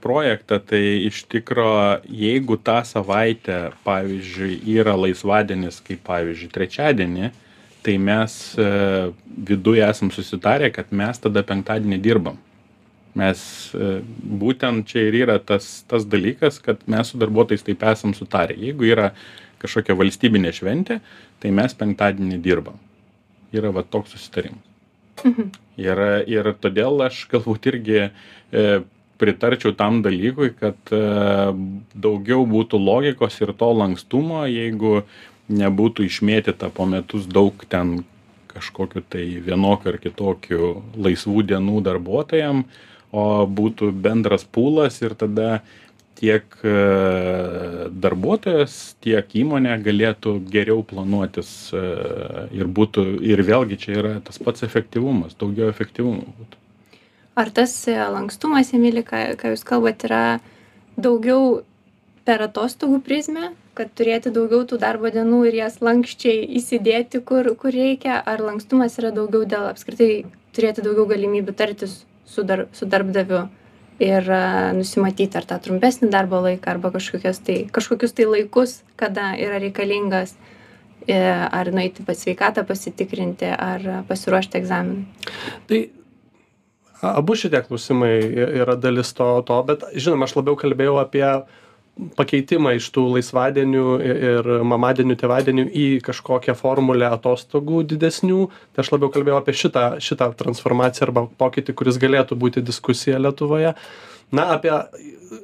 projektą 0.03 0.59
tai 0.71 0.81
iš 1.07 1.23
tikro 1.31 1.71
jeigu 2.07 2.59
tą 2.59 2.81
savaitę 2.87 3.61
pavyzdžiui 3.87 4.59
yra 4.75 4.97
laisvadienis 4.99 5.79
kaip 5.85 6.03
pavyzdžiui 6.07 6.51
trečiadienį 6.57 7.31
tai 7.81 7.97
mes 7.97 8.37
e, 8.57 8.69
viduj 9.49 9.81
esam 9.87 10.11
susitarę 10.13 10.69
kad 10.73 10.91
mes 10.93 11.21
tada 11.21 11.43
penktadienį 11.47 12.01
dirbam. 12.01 12.39
Mes 13.17 13.41
e, 13.75 13.99
būtent 14.43 14.87
čia 14.87 15.07
ir 15.09 15.17
yra 15.23 15.39
tas 15.39 15.81
tas 15.89 16.05
dalykas 16.07 16.61
kad 16.63 16.83
mes 16.91 17.11
su 17.11 17.21
darbuotojais 17.21 17.65
taip 17.67 17.83
esam 17.91 18.13
sutarę. 18.17 18.55
Jeigu 18.59 18.87
yra 18.91 19.11
kažkokia 19.61 19.97
valstybinė 19.99 20.53
šventė, 20.55 20.99
tai 21.41 21.53
mes 21.55 21.75
penktadienį 21.77 22.39
dirbam. 22.41 22.79
Yra 23.53 23.71
va 23.75 23.83
toks 23.83 24.15
susitarimas. 24.15 24.63
Mhm. 25.21 25.51
Ir, 25.81 25.99
ir 26.29 26.49
todėl 26.61 27.03
aš 27.05 27.25
galbūt 27.31 27.67
irgi 27.71 27.97
e, 28.01 28.65
pritarčiau 29.21 29.73
tam 29.77 30.01
dalykui, 30.05 30.51
kad 30.57 30.93
e, 30.93 31.01
daugiau 31.93 32.45
būtų 32.49 32.79
logikos 32.81 33.37
ir 33.41 33.53
to 33.57 33.69
lankstumo, 33.77 34.43
jeigu 34.49 35.01
nebūtų 35.51 36.07
išmėtyta 36.07 36.71
po 36.73 36.87
metus 36.89 37.27
daug 37.29 37.65
ten 37.69 38.01
kažkokiu 38.51 39.03
tai 39.07 39.25
vienokiu 39.43 39.93
ar 39.93 39.99
kitokiu 40.01 40.71
laisvų 40.99 41.45
dienų 41.51 41.83
darbuotojam, 41.85 42.65
o 43.11 43.23
būtų 43.47 43.91
bendras 44.03 44.43
pūlas 44.43 44.99
ir 45.03 45.15
tada 45.19 45.61
tiek 46.21 46.45
e, 46.61 46.73
darbuotojas 48.03 48.75
tiek 49.01 49.35
įmonė 49.41 49.77
galėtų 49.81 50.35
geriau 50.53 50.83
planuotis 50.85 51.49
e, 51.73 51.81
ir 52.57 52.69
būtų 52.69 53.05
ir 53.25 53.41
vėlgi 53.47 53.79
čia 53.81 53.95
yra 53.97 54.13
tas 54.25 54.37
pats 54.41 54.65
efektyvumas 54.67 55.33
daugiau 55.41 55.71
efektyvumo 55.73 56.21
būtų. 56.21 56.59
Ar 57.41 57.49
tas 57.55 57.73
e, 57.89 57.97
lankstumas 57.97 58.73
emili 58.77 59.03
ką 59.07 59.31
ką 59.41 59.55
jūs 59.55 59.65
kalbat 59.65 60.05
yra 60.09 60.23
daugiau 60.97 61.63
per 62.27 62.45
atostogų 62.45 63.01
prizmę 63.07 63.53
kad 63.77 63.89
turėti 63.97 64.33
daugiau 64.35 64.65
tų 64.67 64.77
darbo 64.81 65.09
dienų 65.09 65.45
ir 65.49 65.57
jas 65.63 65.79
lankščiai 65.81 66.43
įsidėti 66.59 67.23
kur 67.25 67.49
kur 67.57 67.73
reikia 67.73 68.19
ar 68.19 68.43
lankstumas 68.45 68.99
yra 69.01 69.13
daugiau 69.15 69.47
dėl 69.47 69.71
apskritai 69.71 70.11
turėti 70.53 70.85
daugiau 70.85 71.07
galimybių 71.09 71.55
tartis 71.57 72.03
su 72.29 72.45
dar 72.45 72.67
su 72.77 72.85
darbdaviu 72.85 73.47
ir 74.01 74.27
nusimatyti 74.77 75.37
ar 75.37 75.45
tą 75.49 75.59
trumpesnį 75.61 76.09
darbo 76.13 76.41
laiką 76.41 76.73
arba 76.73 76.91
kažkokias 76.95 77.41
tai 77.45 77.57
kažkokius 77.73 78.15
tai 78.17 78.27
laikus 78.29 78.81
kada 78.99 79.31
yra 79.37 79.61
reikalingas 79.61 80.33
e, 81.07 81.17
ar 81.21 81.71
nueiti 81.73 82.05
pas 82.07 82.19
sveikatą 82.19 82.65
pasitikrinti 82.67 83.49
ar 83.53 84.03
pasiruošti 84.09 84.61
egzaminui. 84.61 85.05
Tai 85.69 85.81
abu 87.01 87.35
šitie 87.37 87.63
klausimai 87.65 88.15
yra 88.61 88.75
dalis 88.77 89.13
to 89.17 89.29
to 89.47 89.59
bet 89.69 89.85
žinoma 89.95 90.29
aš 90.29 90.37
labiau 90.39 90.57
kalbėjau 90.57 90.97
apie 91.01 91.25
pakeitimą 92.17 92.75
iš 92.77 92.87
tų 92.95 93.03
laisvadienių 93.15 93.85
ir 94.07 94.49
mamadienių 94.67 95.17
tėvadienių 95.19 95.65
į 95.69 95.87
kažkokią 96.05 96.55
formulę 96.57 97.09
atostogų 97.11 97.83
didesnių. 97.91 98.45
Tai 98.71 98.85
aš 98.85 98.93
labiau 98.95 99.11
kalbėjau 99.13 99.41
apie 99.41 99.55
šitą 99.57 99.85
šitą 100.03 100.31
transformaciją 100.39 101.09
arba 101.09 101.25
pokytį 101.41 101.75
kuris 101.77 101.99
galėtų 102.01 102.39
būti 102.39 102.63
diskusija 102.65 103.19
lietuvoje 103.21 103.75
na 104.31 104.51
apie 104.55 104.73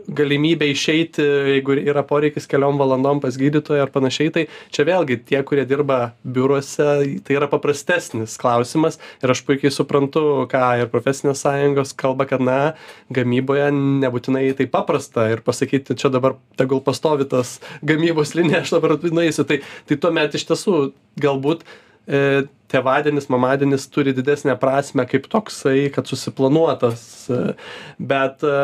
galimybę 0.08 0.67
išeiti 0.72 1.24
jeigu 1.24 1.77
yra 1.79 2.03
poreikis 2.08 2.48
keliom 2.50 2.79
valandom 2.79 3.22
pas 3.24 3.38
gydytoją 3.39 3.86
ar 3.86 3.91
panašiai 3.94 4.34
tai 4.36 4.44
čia 4.74 4.86
vėlgi 4.88 5.20
tie 5.29 5.39
kurie 5.48 5.63
dirba 5.70 6.00
biuruose 6.24 6.88
tai 7.27 7.38
yra 7.38 7.48
paprastesnis 7.51 8.36
klausimas 8.41 9.00
ir 9.24 9.34
aš 9.34 9.44
puikiai 9.48 9.72
suprantu 9.74 10.24
ką 10.51 10.63
ir 10.82 10.91
profesinės 10.91 11.44
sąjungos 11.46 11.96
kalba 12.00 12.27
kad 12.29 12.44
na 12.44 12.60
gamyboje 13.13 13.70
nebūtinai 13.75 14.50
taip 14.60 14.74
paprasta 14.75 15.29
ir 15.32 15.44
pasakyti 15.46 15.98
čia 16.00 16.12
dabar 16.13 16.36
tegul 16.60 16.84
pastovi 16.84 17.27
tas 17.29 17.58
gamybos 17.86 18.36
linija 18.36 18.63
aš 18.65 18.75
dabar 18.77 18.98
nueisiu. 19.12 19.48
Tai 19.48 19.62
tai 19.88 20.00
tuomet 20.01 20.36
iš 20.36 20.48
tiesų 20.50 20.77
galbūt 21.22 21.63
e, 22.08 22.48
tėvadienis 22.72 23.30
mamadienis 23.34 23.88
turi 23.92 24.14
didesnę 24.18 24.58
prasmę 24.60 25.08
kaip 25.10 25.30
toksai 25.32 25.88
kad 25.96 26.10
susiplanuotas 26.10 27.04
e, 27.32 27.44
bet 28.00 28.44
e, 28.44 28.58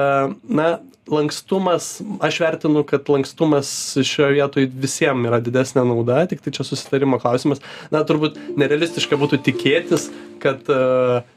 na 0.43 0.67
lankstumas 1.12 2.01
aš 2.24 2.39
vertinu 2.39 2.83
kad 2.88 3.10
lankstumas 3.12 3.69
šioj 4.07 4.38
vietoj 4.38 4.69
visiem 4.86 5.25
yra 5.27 5.41
didesnė 5.43 5.83
nauda 5.88 6.22
tiktai 6.31 6.53
čia 6.55 6.63
susitarimo 6.63 7.19
klausimas. 7.19 7.60
Na 7.91 8.05
turbūt 8.07 8.39
nerealistiška 8.60 9.19
būtų 9.19 9.41
tikėtis 9.43 10.07
kad 10.43 10.67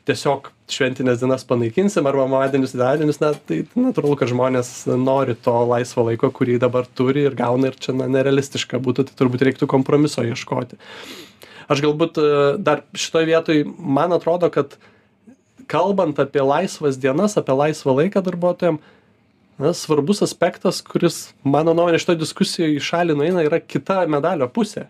tiesiog 0.07 0.51
šventines 0.71 1.21
dienas 1.23 1.45
panaikinsim 1.47 2.07
arba 2.11 2.25
mamadienius 2.27 2.75
tėvadienius 2.75 3.21
na 3.23 3.33
tai 3.49 3.61
natūralu 3.79 4.19
kad 4.19 4.31
žmonės 4.33 4.73
nori 4.99 5.37
to 5.47 5.55
laisvo 5.71 6.07
laiko 6.09 6.33
kurį 6.35 6.59
dabar 6.63 6.89
turi 6.99 7.27
ir 7.29 7.39
gauna 7.39 7.71
ir 7.71 7.79
čia 7.79 7.95
na 7.95 8.09
nerealistiška 8.11 8.81
būtų 8.83 9.07
tai 9.09 9.19
turbūt 9.21 9.47
reiktų 9.47 9.71
kompromiso 9.71 10.27
ieškoti 10.27 10.79
aš 11.73 11.83
galbūt 11.85 12.21
e, 12.21 12.27
dar 12.63 12.85
šitoj 12.97 13.27
vietoj 13.31 13.65
man 13.79 14.15
atrodo 14.17 14.51
kad 14.53 14.77
kalbant 15.71 16.19
apie 16.23 16.45
laisvas 16.45 16.99
dienas 17.01 17.39
apie 17.41 17.57
laisvą 17.57 17.97
laiką 18.01 18.23
darbuotojam 18.27 18.79
na 19.59 19.73
svarbus 19.73 20.23
aspektas 20.23 20.83
kuris 20.85 21.33
mano 21.45 21.75
nuomone 21.75 21.99
šitoj 22.01 22.21
diskusijoj 22.21 22.77
į 22.77 22.85
šalį 22.91 23.17
nueina 23.17 23.45
yra 23.47 23.61
kita 23.63 24.03
medalio 24.13 24.49
pusė. 24.53 24.87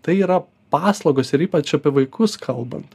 Tai 0.00 0.14
yra 0.14 0.38
paslaugos 0.70 1.32
ir 1.34 1.44
ypač 1.48 1.74
apie 1.74 1.92
vaikus 1.96 2.38
kalbant. 2.40 2.94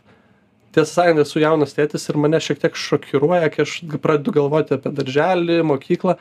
Tiesą 0.75 1.01
sakant 1.01 1.21
esu 1.23 1.39
jaunas 1.43 1.75
tėtis 1.75 2.07
ir 2.11 2.19
mane 2.19 2.39
šiek 2.43 2.61
tiek 2.63 2.79
šokiruoja 2.79 3.51
kai 3.51 3.63
aš 3.63 3.77
pradedu 4.03 4.33
galvoti 4.35 4.75
apie 4.75 4.91
darželį 4.95 5.61
mokyklą. 5.67 6.17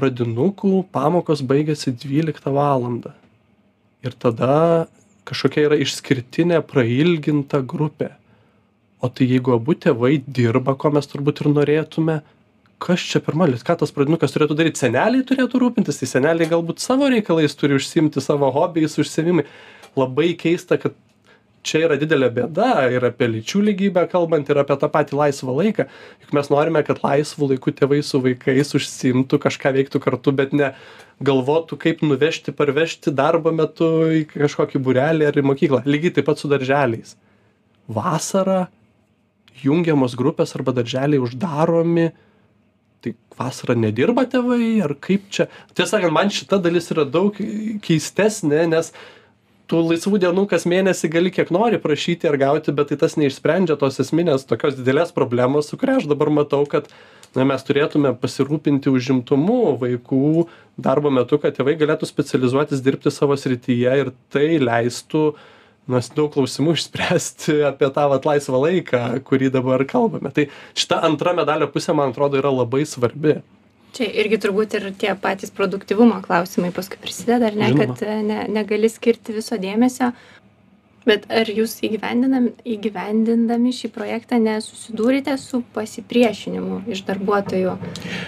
Pradinukų 0.00 0.84
pamokos 0.94 1.42
baigiasi 1.44 1.92
dvyliktą 1.92 2.52
valandą. 2.56 3.12
Ir 4.04 4.14
tada 4.16 4.86
kažkokia 5.30 5.68
yra 5.68 5.78
išskirtinė 5.80 6.60
prailginta 6.66 7.62
grupė. 7.62 8.12
O 9.00 9.08
tai 9.08 9.30
jeigu 9.30 9.54
abu 9.54 9.76
tėvai 9.78 10.18
dirba 10.26 10.74
ko 10.76 10.90
mes 10.92 11.08
turbūt 11.08 11.40
ir 11.44 11.50
norėtume 11.54 12.20
kas 12.80 13.04
čia 13.12 13.20
per 13.24 13.36
malis? 13.38 13.64
Ką 13.64 13.76
tas 13.80 13.92
pradinukas 13.94 14.32
turėtų 14.34 14.56
daryt 14.58 14.80
seneliai 14.80 15.24
turėtų 15.28 15.60
rūpintis 15.62 16.00
tai 16.00 16.08
seneliai 16.08 16.48
galbūt 16.50 16.82
savo 16.82 17.08
reikalais 17.12 17.56
turi 17.56 17.76
užsiimti 17.76 18.22
savo 18.24 18.50
hobiais 18.54 18.96
užsiėmimai. 19.00 19.46
Labai 19.98 20.32
keista 20.40 20.78
kad 20.80 20.96
čia 21.66 21.84
yra 21.86 21.98
didelė 22.00 22.30
bėda 22.34 22.70
ir 22.94 23.04
apie 23.04 23.28
lyčių 23.28 23.62
lygybę 23.68 24.06
kalbant 24.12 24.48
ir 24.50 24.60
apie 24.62 24.76
tą 24.80 24.88
patį 24.92 25.18
laisvą 25.18 25.54
laiką. 25.58 25.86
Juk 26.24 26.34
mes 26.36 26.50
norime 26.52 26.82
kad 26.86 27.02
laisvu 27.04 27.50
laiku 27.52 27.74
tėvai 27.76 28.00
su 28.06 28.22
vaikais 28.24 28.74
užsiimtų 28.78 29.40
kažką 29.44 29.74
veiktų 29.76 30.00
kartu 30.04 30.34
bet 30.36 30.54
ne 30.56 30.72
galvotų 31.24 31.76
kaip 31.80 32.04
nuvežti 32.06 32.54
parvežti 32.56 33.12
darbo 33.12 33.52
metu 33.52 33.90
į 34.20 34.24
kažkokį 34.32 34.80
būrelį 34.86 35.28
ar 35.28 35.36
į 35.36 35.46
mokyklą. 35.50 35.84
Lygiai 35.84 36.16
taip 36.16 36.30
pat 36.30 36.40
su 36.40 36.48
darželiais. 36.50 37.16
Vasarą 37.90 38.64
jungiamos 39.60 40.16
grupės 40.16 40.56
arba 40.56 40.74
darželiai 40.76 41.20
uždaromi. 41.20 42.10
Tai 43.00 43.14
vasarą 43.36 43.76
nedirba 43.80 44.26
tėvai 44.28 44.80
ar 44.84 44.96
kaip 45.00 45.28
čia? 45.32 45.48
Tiesą 45.72 45.98
sakant 45.98 46.16
man 46.16 46.32
šita 46.32 46.60
dalis 46.60 46.88
yra 46.92 47.06
daug 47.08 47.36
keistesnė 47.84 48.66
nes 48.68 48.92
tų 49.70 49.84
laisvų 49.92 50.18
dienų 50.24 50.46
kas 50.50 50.66
mėnesį 50.68 51.12
gali 51.12 51.30
kiek 51.34 51.52
nori 51.54 51.78
prašyti 51.82 52.28
ar 52.30 52.38
gauti 52.40 52.74
bet 52.74 52.90
tai 52.90 52.98
tas 53.04 53.16
neišsprendžia 53.20 53.78
tos 53.80 54.00
esminės 54.02 54.46
tokios 54.50 54.76
didelės 54.78 55.14
problemos 55.16 55.70
su 55.70 55.78
kuria 55.80 56.00
aš 56.00 56.08
dabar 56.10 56.32
matau 56.34 56.64
kad 56.70 56.90
na 57.36 57.46
mes 57.46 57.62
turėtume 57.66 58.12
pasirūpinti 58.18 58.90
užimtumu 58.90 59.76
vaikų 59.80 60.48
darbo 60.82 61.12
metu 61.14 61.38
kad 61.42 61.54
tėvai 61.54 61.76
galėtų 61.78 62.08
specializuotis 62.10 62.82
dirbti 62.82 63.12
savo 63.14 63.38
srityje 63.38 63.96
ir 64.02 64.12
tai 64.34 64.58
leistų 64.58 65.24
nas 65.90 66.10
daug 66.14 66.32
klausimų 66.34 66.74
išspręsti 66.76 67.60
apie 67.70 67.88
tą 67.94 68.08
vat 68.12 68.26
laisvą 68.28 68.60
laiką 68.66 69.04
kurį 69.26 69.50
dabar 69.54 69.82
kalbame. 69.88 70.30
Tai 70.34 70.46
šita 70.78 71.00
antra 71.06 71.34
medalio 71.36 71.70
pusė 71.72 71.96
man 71.96 72.12
atrodo 72.14 72.38
yra 72.38 72.52
labai 72.54 72.84
svarbi 72.86 73.40
čia 73.96 74.08
irgi 74.22 74.40
turbūt 74.44 74.76
ir 74.78 74.90
tie 75.00 75.14
patys 75.18 75.54
produktyvumo 75.54 76.20
klausimai 76.24 76.72
paskui 76.74 77.00
prisideda 77.02 77.50
ar 77.50 77.58
ne 77.58 77.72
kad 77.78 78.04
ne 78.26 78.44
negali 78.50 78.90
skirti 78.92 79.36
viso 79.36 79.58
dėmesio. 79.60 80.12
Bet 81.08 81.24
ar 81.32 81.48
jūs 81.48 81.78
įgyvendindami 81.80 83.70
šį 83.72 83.88
projektą 83.94 84.36
nesusidūrėte 84.42 85.32
su 85.40 85.62
pasipriešinimu 85.72 86.82
iš 86.92 87.00
darbuotojų? 87.08 87.72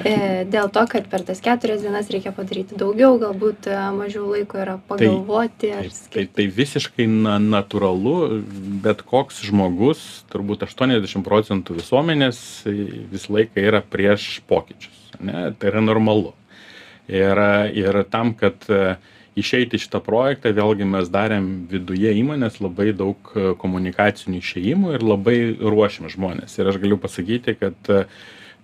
E, 0.08 0.14
dėl 0.48 0.70
to 0.72 0.86
kad 0.88 1.10
per 1.12 1.24
tas 1.28 1.42
keturias 1.44 1.84
dienas 1.84 2.08
reikia 2.12 2.32
padaryti 2.32 2.78
daugiau 2.80 3.18
galbūt 3.20 3.68
e, 3.68 3.76
mažiau 3.98 4.30
laiko 4.32 4.62
yra 4.62 4.78
Tai 4.78 4.88
pagalvoti 4.94 5.74
ar 5.76 5.84
tai, 5.84 5.92
skirti? 5.98 6.32
tai 6.38 6.48
visiškai 6.62 7.10
na, 7.12 7.36
natūralu, 7.42 8.16
bet 8.84 9.04
koks 9.04 9.44
žmogus, 9.50 10.24
turbūt 10.32 10.64
80 10.64 11.28
procentų 11.28 11.76
visuomenės 11.82 12.42
e, 12.64 12.76
visą 13.12 13.36
laiką 13.36 13.68
yra 13.68 13.84
prieš 13.84 14.38
pokyčius. 14.48 15.01
Ne? 15.20 15.50
Tai 15.58 15.72
yra 15.72 15.82
normalu. 15.84 16.32
Ir, 17.12 17.38
ir 17.74 18.04
tam, 18.08 18.30
kad 18.38 18.62
uh, 18.70 18.94
išeiti 19.38 19.80
šitą 19.80 20.02
projektą 20.04 20.52
vėlgi 20.56 20.86
mes 20.88 21.08
darėm 21.12 21.48
viduje 21.70 22.12
įmonės 22.20 22.60
labai 22.60 22.92
daug 22.96 23.32
e, 23.32 23.52
komunikacinių 23.60 24.40
išėjimų 24.42 24.94
ir 24.96 25.06
labai 25.06 25.36
ruošėm 25.56 26.10
žmones 26.12 26.58
ir 26.58 26.68
aš 26.68 26.80
galiu 26.82 27.00
pasakyti 27.00 27.56
kad 27.56 27.92
e, 27.92 28.04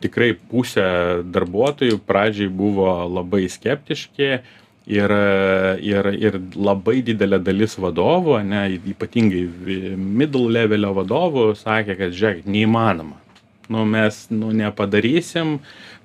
tikrai 0.05 0.35
pusė 0.51 0.89
darbuotojų 1.25 2.01
pradžiai 2.07 2.53
buvo 2.53 2.91
labai 3.09 3.47
skeptiški 3.51 4.31
ir 4.89 5.13
ir 5.85 6.11
ir 6.17 6.37
labai 6.57 7.01
didelė 7.05 7.41
dalis 7.45 7.77
vadovų 7.81 8.39
ane 8.39 8.63
ypatingai 8.93 9.43
middle 9.97 10.53
levelio 10.53 10.95
vadovų 10.97 11.51
sakė 11.61 11.97
kad 11.99 12.15
žiūrėkit 12.17 12.49
neįmanoma 12.49 13.19
nu 13.69 13.85
mes 13.89 14.27
nu 14.33 14.53
nepadarysim 14.57 15.59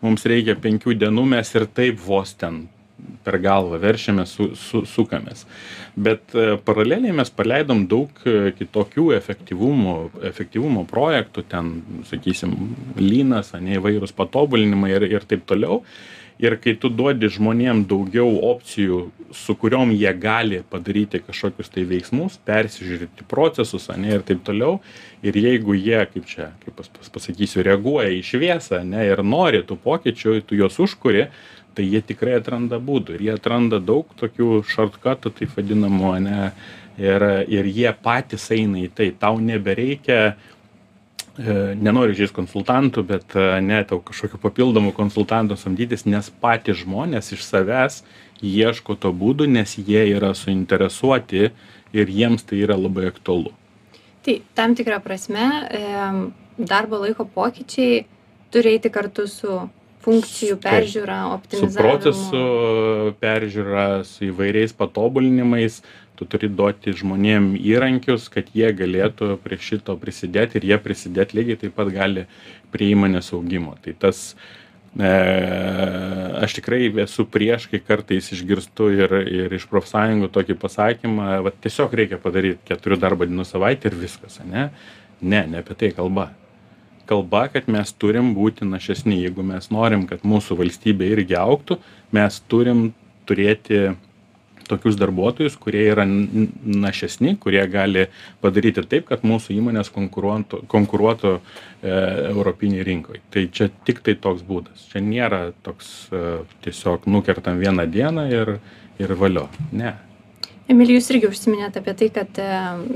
mums 0.03 0.25
reikia 0.29 0.55
penkių 0.59 0.95
dienų 0.99 1.25
mes 1.35 1.53
ir 1.55 1.67
taip 1.71 1.99
vos 2.03 2.35
ten 2.39 2.65
per 3.23 3.39
galvą 3.43 3.79
verčiamės 3.81 4.33
su 4.37 4.49
su 4.59 4.83
sukamės. 4.87 5.45
Bet 5.95 6.35
e, 6.35 6.57
paraleliai 6.65 7.13
mes 7.15 7.31
paleidom 7.33 7.85
daug 7.91 8.23
e, 8.25 8.53
kitokių 8.57 9.09
efektyvumo 9.17 9.95
efektyvumo 10.29 10.85
projektų 10.89 11.45
ten 11.51 11.73
sakysim 12.09 12.55
lynas 12.99 13.53
ane 13.57 13.77
įvairūs 13.79 14.15
patobulinimai 14.17 14.93
ir 14.95 15.07
ir 15.09 15.27
taip 15.29 15.45
toliau 15.49 15.81
ir 16.43 16.57
kai 16.59 16.75
tu 16.79 16.91
duodi 16.91 17.29
žmonėm 17.31 17.85
daugiau 17.87 18.27
opcijų 18.51 18.99
su 19.33 19.55
kuriom 19.57 19.93
jie 19.95 20.11
gali 20.19 20.61
padaryti 20.69 21.21
kažkokius 21.23 21.71
tai 21.73 21.85
veiksmus 21.89 22.37
persižiūrėti 22.47 23.25
procesus 23.29 23.89
ane 23.93 24.11
ir 24.17 24.25
taip 24.27 24.43
toliau. 24.45 24.79
Ir 25.23 25.37
jeigu 25.39 25.77
jie 25.77 26.03
kaip 26.11 26.27
čia 26.29 26.51
kaip 26.65 26.75
pas 26.77 26.91
pas 26.91 27.09
pasakysiu 27.17 27.63
reaguoja 27.65 28.11
į 28.13 28.21
šviesą 28.27 28.81
ane 28.83 29.07
ir 29.07 29.23
nori 29.23 29.63
tų 29.63 29.79
pokyčių 29.87 30.41
tu 30.47 30.59
juos 30.59 30.79
užkuri 30.83 31.27
tai 31.73 31.87
jie 31.89 32.03
tikrai 32.05 32.37
atranda 32.37 32.77
būdų. 32.77 33.17
Ir 33.17 33.27
jie 33.27 33.33
atranda 33.33 33.79
daug 33.81 34.09
tokių 34.19 34.61
šortkatų 34.69 35.33
taip 35.39 35.55
vadinamų 35.57 36.15
ane 36.19 36.39
ir 37.01 37.25
ir 37.49 37.69
jie 37.71 37.91
patys 38.03 38.49
eina 38.53 38.83
į 38.83 38.91
tai. 38.93 39.11
Tau 39.19 39.39
nebereikia 39.41 40.35
nenoriu 41.37 42.13
įžeist 42.13 42.35
konsultantų 42.35 43.03
bet 43.09 43.35
ane 43.39 43.81
tau 43.89 43.99
kažkokių 44.05 44.37
papildomų 44.43 44.93
konsultantų 44.93 45.57
samdytis 45.57 46.05
nes 46.05 46.29
patys 46.43 46.83
žmonės 46.83 47.33
iš 47.33 47.41
savęs 47.47 48.03
ieško 48.43 48.95
to 49.01 49.09
būdų 49.09 49.47
nes 49.49 49.77
jie 49.79 50.05
yra 50.13 50.33
suinteresuoti 50.37 51.49
ir 51.93 52.09
jiems 52.09 52.45
tai 52.45 52.61
yra 52.61 52.77
labai 52.77 53.07
aktualu 53.09 53.53
tai 54.25 54.41
tam 54.53 54.75
tikra 54.77 55.01
prasme 55.01 55.49
darbo 56.57 57.01
laiko 57.01 57.25
pokyčiai 57.25 58.03
turi 58.53 58.75
eiti 58.77 58.93
kartu 58.93 59.25
su 59.27 59.63
funkcijų 60.03 60.57
peržiūra, 60.63 61.17
su 61.23 61.35
optimizavimu. 61.37 61.83
procesų 61.87 63.13
peržiūra 63.23 63.87
su 64.07 64.27
įvairiais 64.29 64.75
patobulinimais 64.75 65.79
tu 66.19 66.27
turi 66.29 66.49
duoti 66.49 66.93
žmonėm 66.95 67.53
įrankius 67.57 68.29
kad 68.33 68.49
jie 68.53 68.69
galėtų 68.77 69.37
prie 69.43 69.57
šito 69.61 69.95
prisidėti 69.99 70.59
ir 70.59 70.67
jie 70.71 70.77
prisidėt 70.81 71.33
lygiai 71.33 71.59
taip 71.63 71.73
pat 71.77 71.89
gali 71.93 72.27
prie 72.73 72.91
įmonės 72.93 73.31
augimo. 73.33 73.75
Tai 73.81 73.95
tas 74.05 74.21
e, 74.97 75.09
aš 76.45 76.57
tikrai 76.59 76.85
esu 77.05 77.25
prieš 77.29 77.67
kai 77.71 77.81
kartais 77.81 78.29
išgirstu 78.35 78.91
ir 78.93 79.17
ir 79.23 79.57
iš 79.57 79.65
profsąjungų 79.71 80.29
tokį 80.37 80.59
pasakymą 80.61 81.41
vat 81.49 81.59
tiesiog 81.65 81.97
reikia 82.01 82.21
padaryt 82.21 82.61
keturių 82.69 83.01
darbo 83.01 83.29
dienų 83.29 83.47
savaitę 83.49 83.89
ir 83.89 83.99
viskas 84.05 84.39
ane? 84.45 84.69
Ne 85.21 85.45
ne 85.49 85.61
apie 85.63 85.77
tai 85.79 85.93
kalba. 85.97 86.29
Kalba 87.09 87.47
kad 87.51 87.65
mes 87.67 87.89
turim 87.99 88.31
būti 88.37 88.69
našesni. 88.69 89.23
Jeigu 89.25 89.43
mes 89.43 89.71
norim 89.73 90.05
kad 90.07 90.21
mūsų 90.23 90.61
valstybė 90.61 91.09
irgi 91.17 91.35
augtų 91.41 91.81
mes 92.15 92.39
turim 92.47 92.91
turėti 93.27 93.89
tokius 94.67 94.97
darbuotojus 94.99 95.57
kurie 95.61 95.83
yra 95.91 96.05
našesni 96.07 97.35
kurie 97.41 97.63
gali 97.71 98.07
padaryti 98.43 98.85
taip 98.89 99.09
kad 99.09 99.25
mūsų 99.27 99.55
įmonės 99.57 99.91
konkuruotų 99.93 100.63
konkuruotų 100.71 101.33
e, 101.35 101.41
europinėj 102.31 102.87
rinkoj 102.89 103.21
tai 103.33 103.47
čia 103.51 103.69
tiktai 103.87 104.15
toks 104.19 104.45
būdas 104.47 104.87
čia 104.91 105.03
nėra 105.03 105.43
toks 105.65 105.91
e, 106.11 106.39
tiesiog 106.65 107.09
nukertam 107.11 107.61
vieną 107.61 107.87
dieną 107.91 108.29
ir 108.31 108.57
ir 109.01 109.15
valio 109.19 109.49
ne 109.71 109.95
Emilija, 110.71 110.95
jūs 110.95 111.09
irgi 111.11 111.27
užsiminėte 111.27 111.81
apie 111.81 111.93
tai, 111.99 112.07
kad 112.15 112.39
e, 112.39 112.49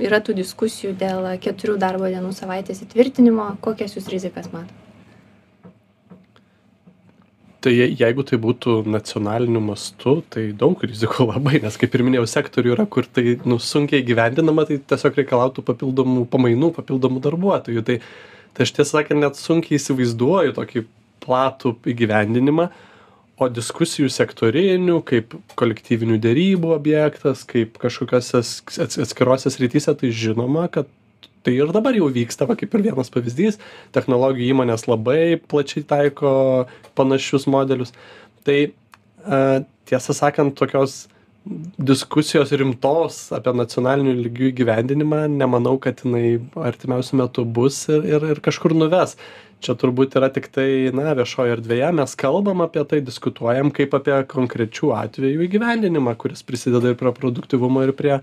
yra 0.08 0.22
tų 0.24 0.38
diskusijų 0.38 0.94
dėl 1.02 1.28
keturių 1.44 1.76
darbo 1.82 2.08
dienų 2.08 2.32
savaitės 2.32 2.80
įtvirtinimo. 2.88 3.58
Kokias 3.60 3.98
jūs 4.00 4.08
rizikas 4.08 4.48
matote? 4.54 4.87
Tai 7.62 7.74
je 7.74 7.88
jeigu 8.00 8.24
tai 8.28 8.40
būtų 8.42 8.80
nacionaliniu 8.90 9.62
mastu 9.64 10.20
tai 10.34 10.50
daug 10.58 10.82
rizikų 10.84 11.28
labai 11.34 11.62
nes 11.64 11.78
kaip 11.80 11.96
ir 11.96 12.06
minėjau 12.08 12.28
sektorių 12.30 12.76
yra 12.76 12.88
kur 12.90 13.08
tai 13.10 13.38
nu 13.46 13.60
sunkiai 13.62 14.04
įgyvendinama 14.04 14.68
tai 14.70 14.80
tiesiog 14.80 15.22
reikalautų 15.22 15.66
papildomų 15.68 16.28
pamainų 16.34 16.74
papildomų 16.78 17.24
darbuotojų. 17.26 17.86
Tai 17.88 18.02
tai 18.58 18.66
aš 18.66 18.74
tiesą 18.74 18.98
sakant 18.98 19.22
net 19.22 19.38
sunkiai 19.38 19.78
įsivaizduoju 19.78 20.56
tokį 20.58 20.88
platų 21.22 21.76
įgyvendinimą 21.94 22.72
o 23.38 23.50
diskusijų 23.54 24.10
sektorinių 24.10 25.02
kaip 25.06 25.36
kolektyvinių 25.60 26.18
derybų 26.24 26.72
objektas 26.74 27.44
kaip 27.50 27.78
kažkokiose 27.82 28.40
ats 28.42 28.80
ats 28.82 29.02
atskirose 29.04 29.52
srityse 29.54 29.94
tai 30.00 30.10
žinoma 30.10 30.66
kad 30.74 30.90
tai 31.48 31.56
ir 31.56 31.72
dabar 31.72 31.96
jau 31.96 32.12
vyksta 32.12 32.46
va 32.50 32.58
kaip 32.60 32.76
ir 32.76 32.86
vienas 32.90 33.12
pavyzdys 33.14 33.62
technologijų 33.96 34.52
įmonės 34.52 34.84
labai 34.92 35.40
plačiai 35.48 35.86
taiko 35.88 36.32
panašius 37.00 37.48
modelius. 37.48 37.94
Tai 38.44 38.58
a, 39.24 39.40
tiesą 39.88 40.16
sakant 40.18 40.58
tokios 40.60 41.06
diskusijos 41.80 42.52
rimtos 42.52 43.20
apie 43.36 43.54
nacionaliniu 43.56 44.16
lygiu 44.20 44.50
įgyvendinimą 44.52 45.24
nemanau 45.32 45.78
kad 45.80 46.02
jinai 46.04 46.40
artimiausiu 46.70 47.22
metu 47.22 47.46
bus 47.58 47.86
ir 47.88 48.04
ir 48.04 48.26
ir 48.34 48.42
kažkur 48.44 48.76
nuves. 48.76 49.16
Čia 49.64 49.74
turbūt 49.80 50.20
yra 50.20 50.28
tiktai 50.34 50.92
na 50.94 51.16
viešoj 51.18 51.56
erdvėje 51.56 51.94
mes 52.02 52.14
kalbam 52.20 52.62
apie 52.66 52.84
tai 52.92 53.00
diskutuojam 53.06 53.72
kaip 53.74 53.96
apie 53.98 54.20
konkrečių 54.34 54.92
atvejų 55.00 55.48
įgyvendinimą 55.48 56.14
kuris 56.22 56.44
prisideda 56.46 56.92
ir 56.92 57.00
prie 57.00 57.16
produktyvumo 57.22 57.88
ir 57.88 57.96
prie 57.98 58.20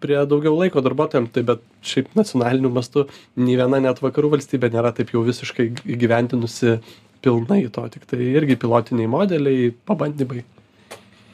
prie 0.00 0.20
daugiau 0.28 0.56
laiko 0.58 0.82
darbuotojam 0.84 1.28
tai 1.32 1.44
bet 1.52 1.66
šiaip 1.86 2.14
nacionaliniu 2.18 2.72
mastu 2.74 3.06
nei 3.36 3.58
viena 3.60 3.82
net 3.82 4.00
vakarų 4.04 4.34
valstybė 4.36 4.72
nėra 4.74 4.94
taip 4.96 5.12
jau 5.14 5.24
visiškai 5.26 5.70
įgyvendinusi 5.96 6.78
pilnai 7.20 7.62
to 7.74 7.84
tiktai 7.96 8.32
irgi 8.32 8.56
pilotiniai 8.60 9.10
modeliai 9.10 9.74
pabandymai 9.88 10.46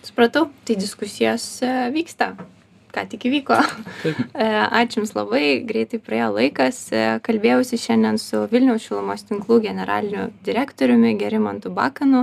Supratau, 0.06 0.50
tai 0.64 0.76
diskusijos 0.78 1.44
e, 1.66 1.68
vyksta. 1.90 2.36
Ką 2.94 3.02
tik 3.10 3.26
įvyko. 3.26 3.56
Taip. 4.04 4.20
E, 4.44 4.46
Ačiū 4.78 5.00
Jums 5.00 5.16
labai, 5.16 5.64
greitai 5.66 5.98
praėjo 5.98 6.28
laikas. 6.36 6.78
E, 6.94 7.00
Kalbėjausi 7.26 7.78
šiandien 7.82 8.20
su 8.22 8.44
Vilniaus 8.52 8.86
šilumos 8.86 9.26
tinklų 9.26 9.58
generaliniu 9.64 10.28
direktoriumi 10.46 11.16
Gerimantu 11.18 11.72
Bakanu 11.74 12.22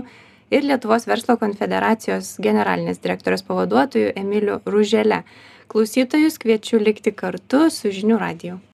ir 0.54 0.64
Lietuvos 0.64 1.10
verslo 1.10 1.36
konfederacijos 1.42 2.38
generalinės 2.46 3.04
direktorės 3.04 3.44
pavaduotoju 3.50 4.16
Emiliu 4.24 4.62
Ružele. 4.64 5.24
Klausytojus 5.74 6.38
kviečiu 6.38 6.78
likti 6.78 7.10
kartu 7.18 7.64
su 7.74 7.90
žinių 7.90 8.18
radiju. 8.22 8.60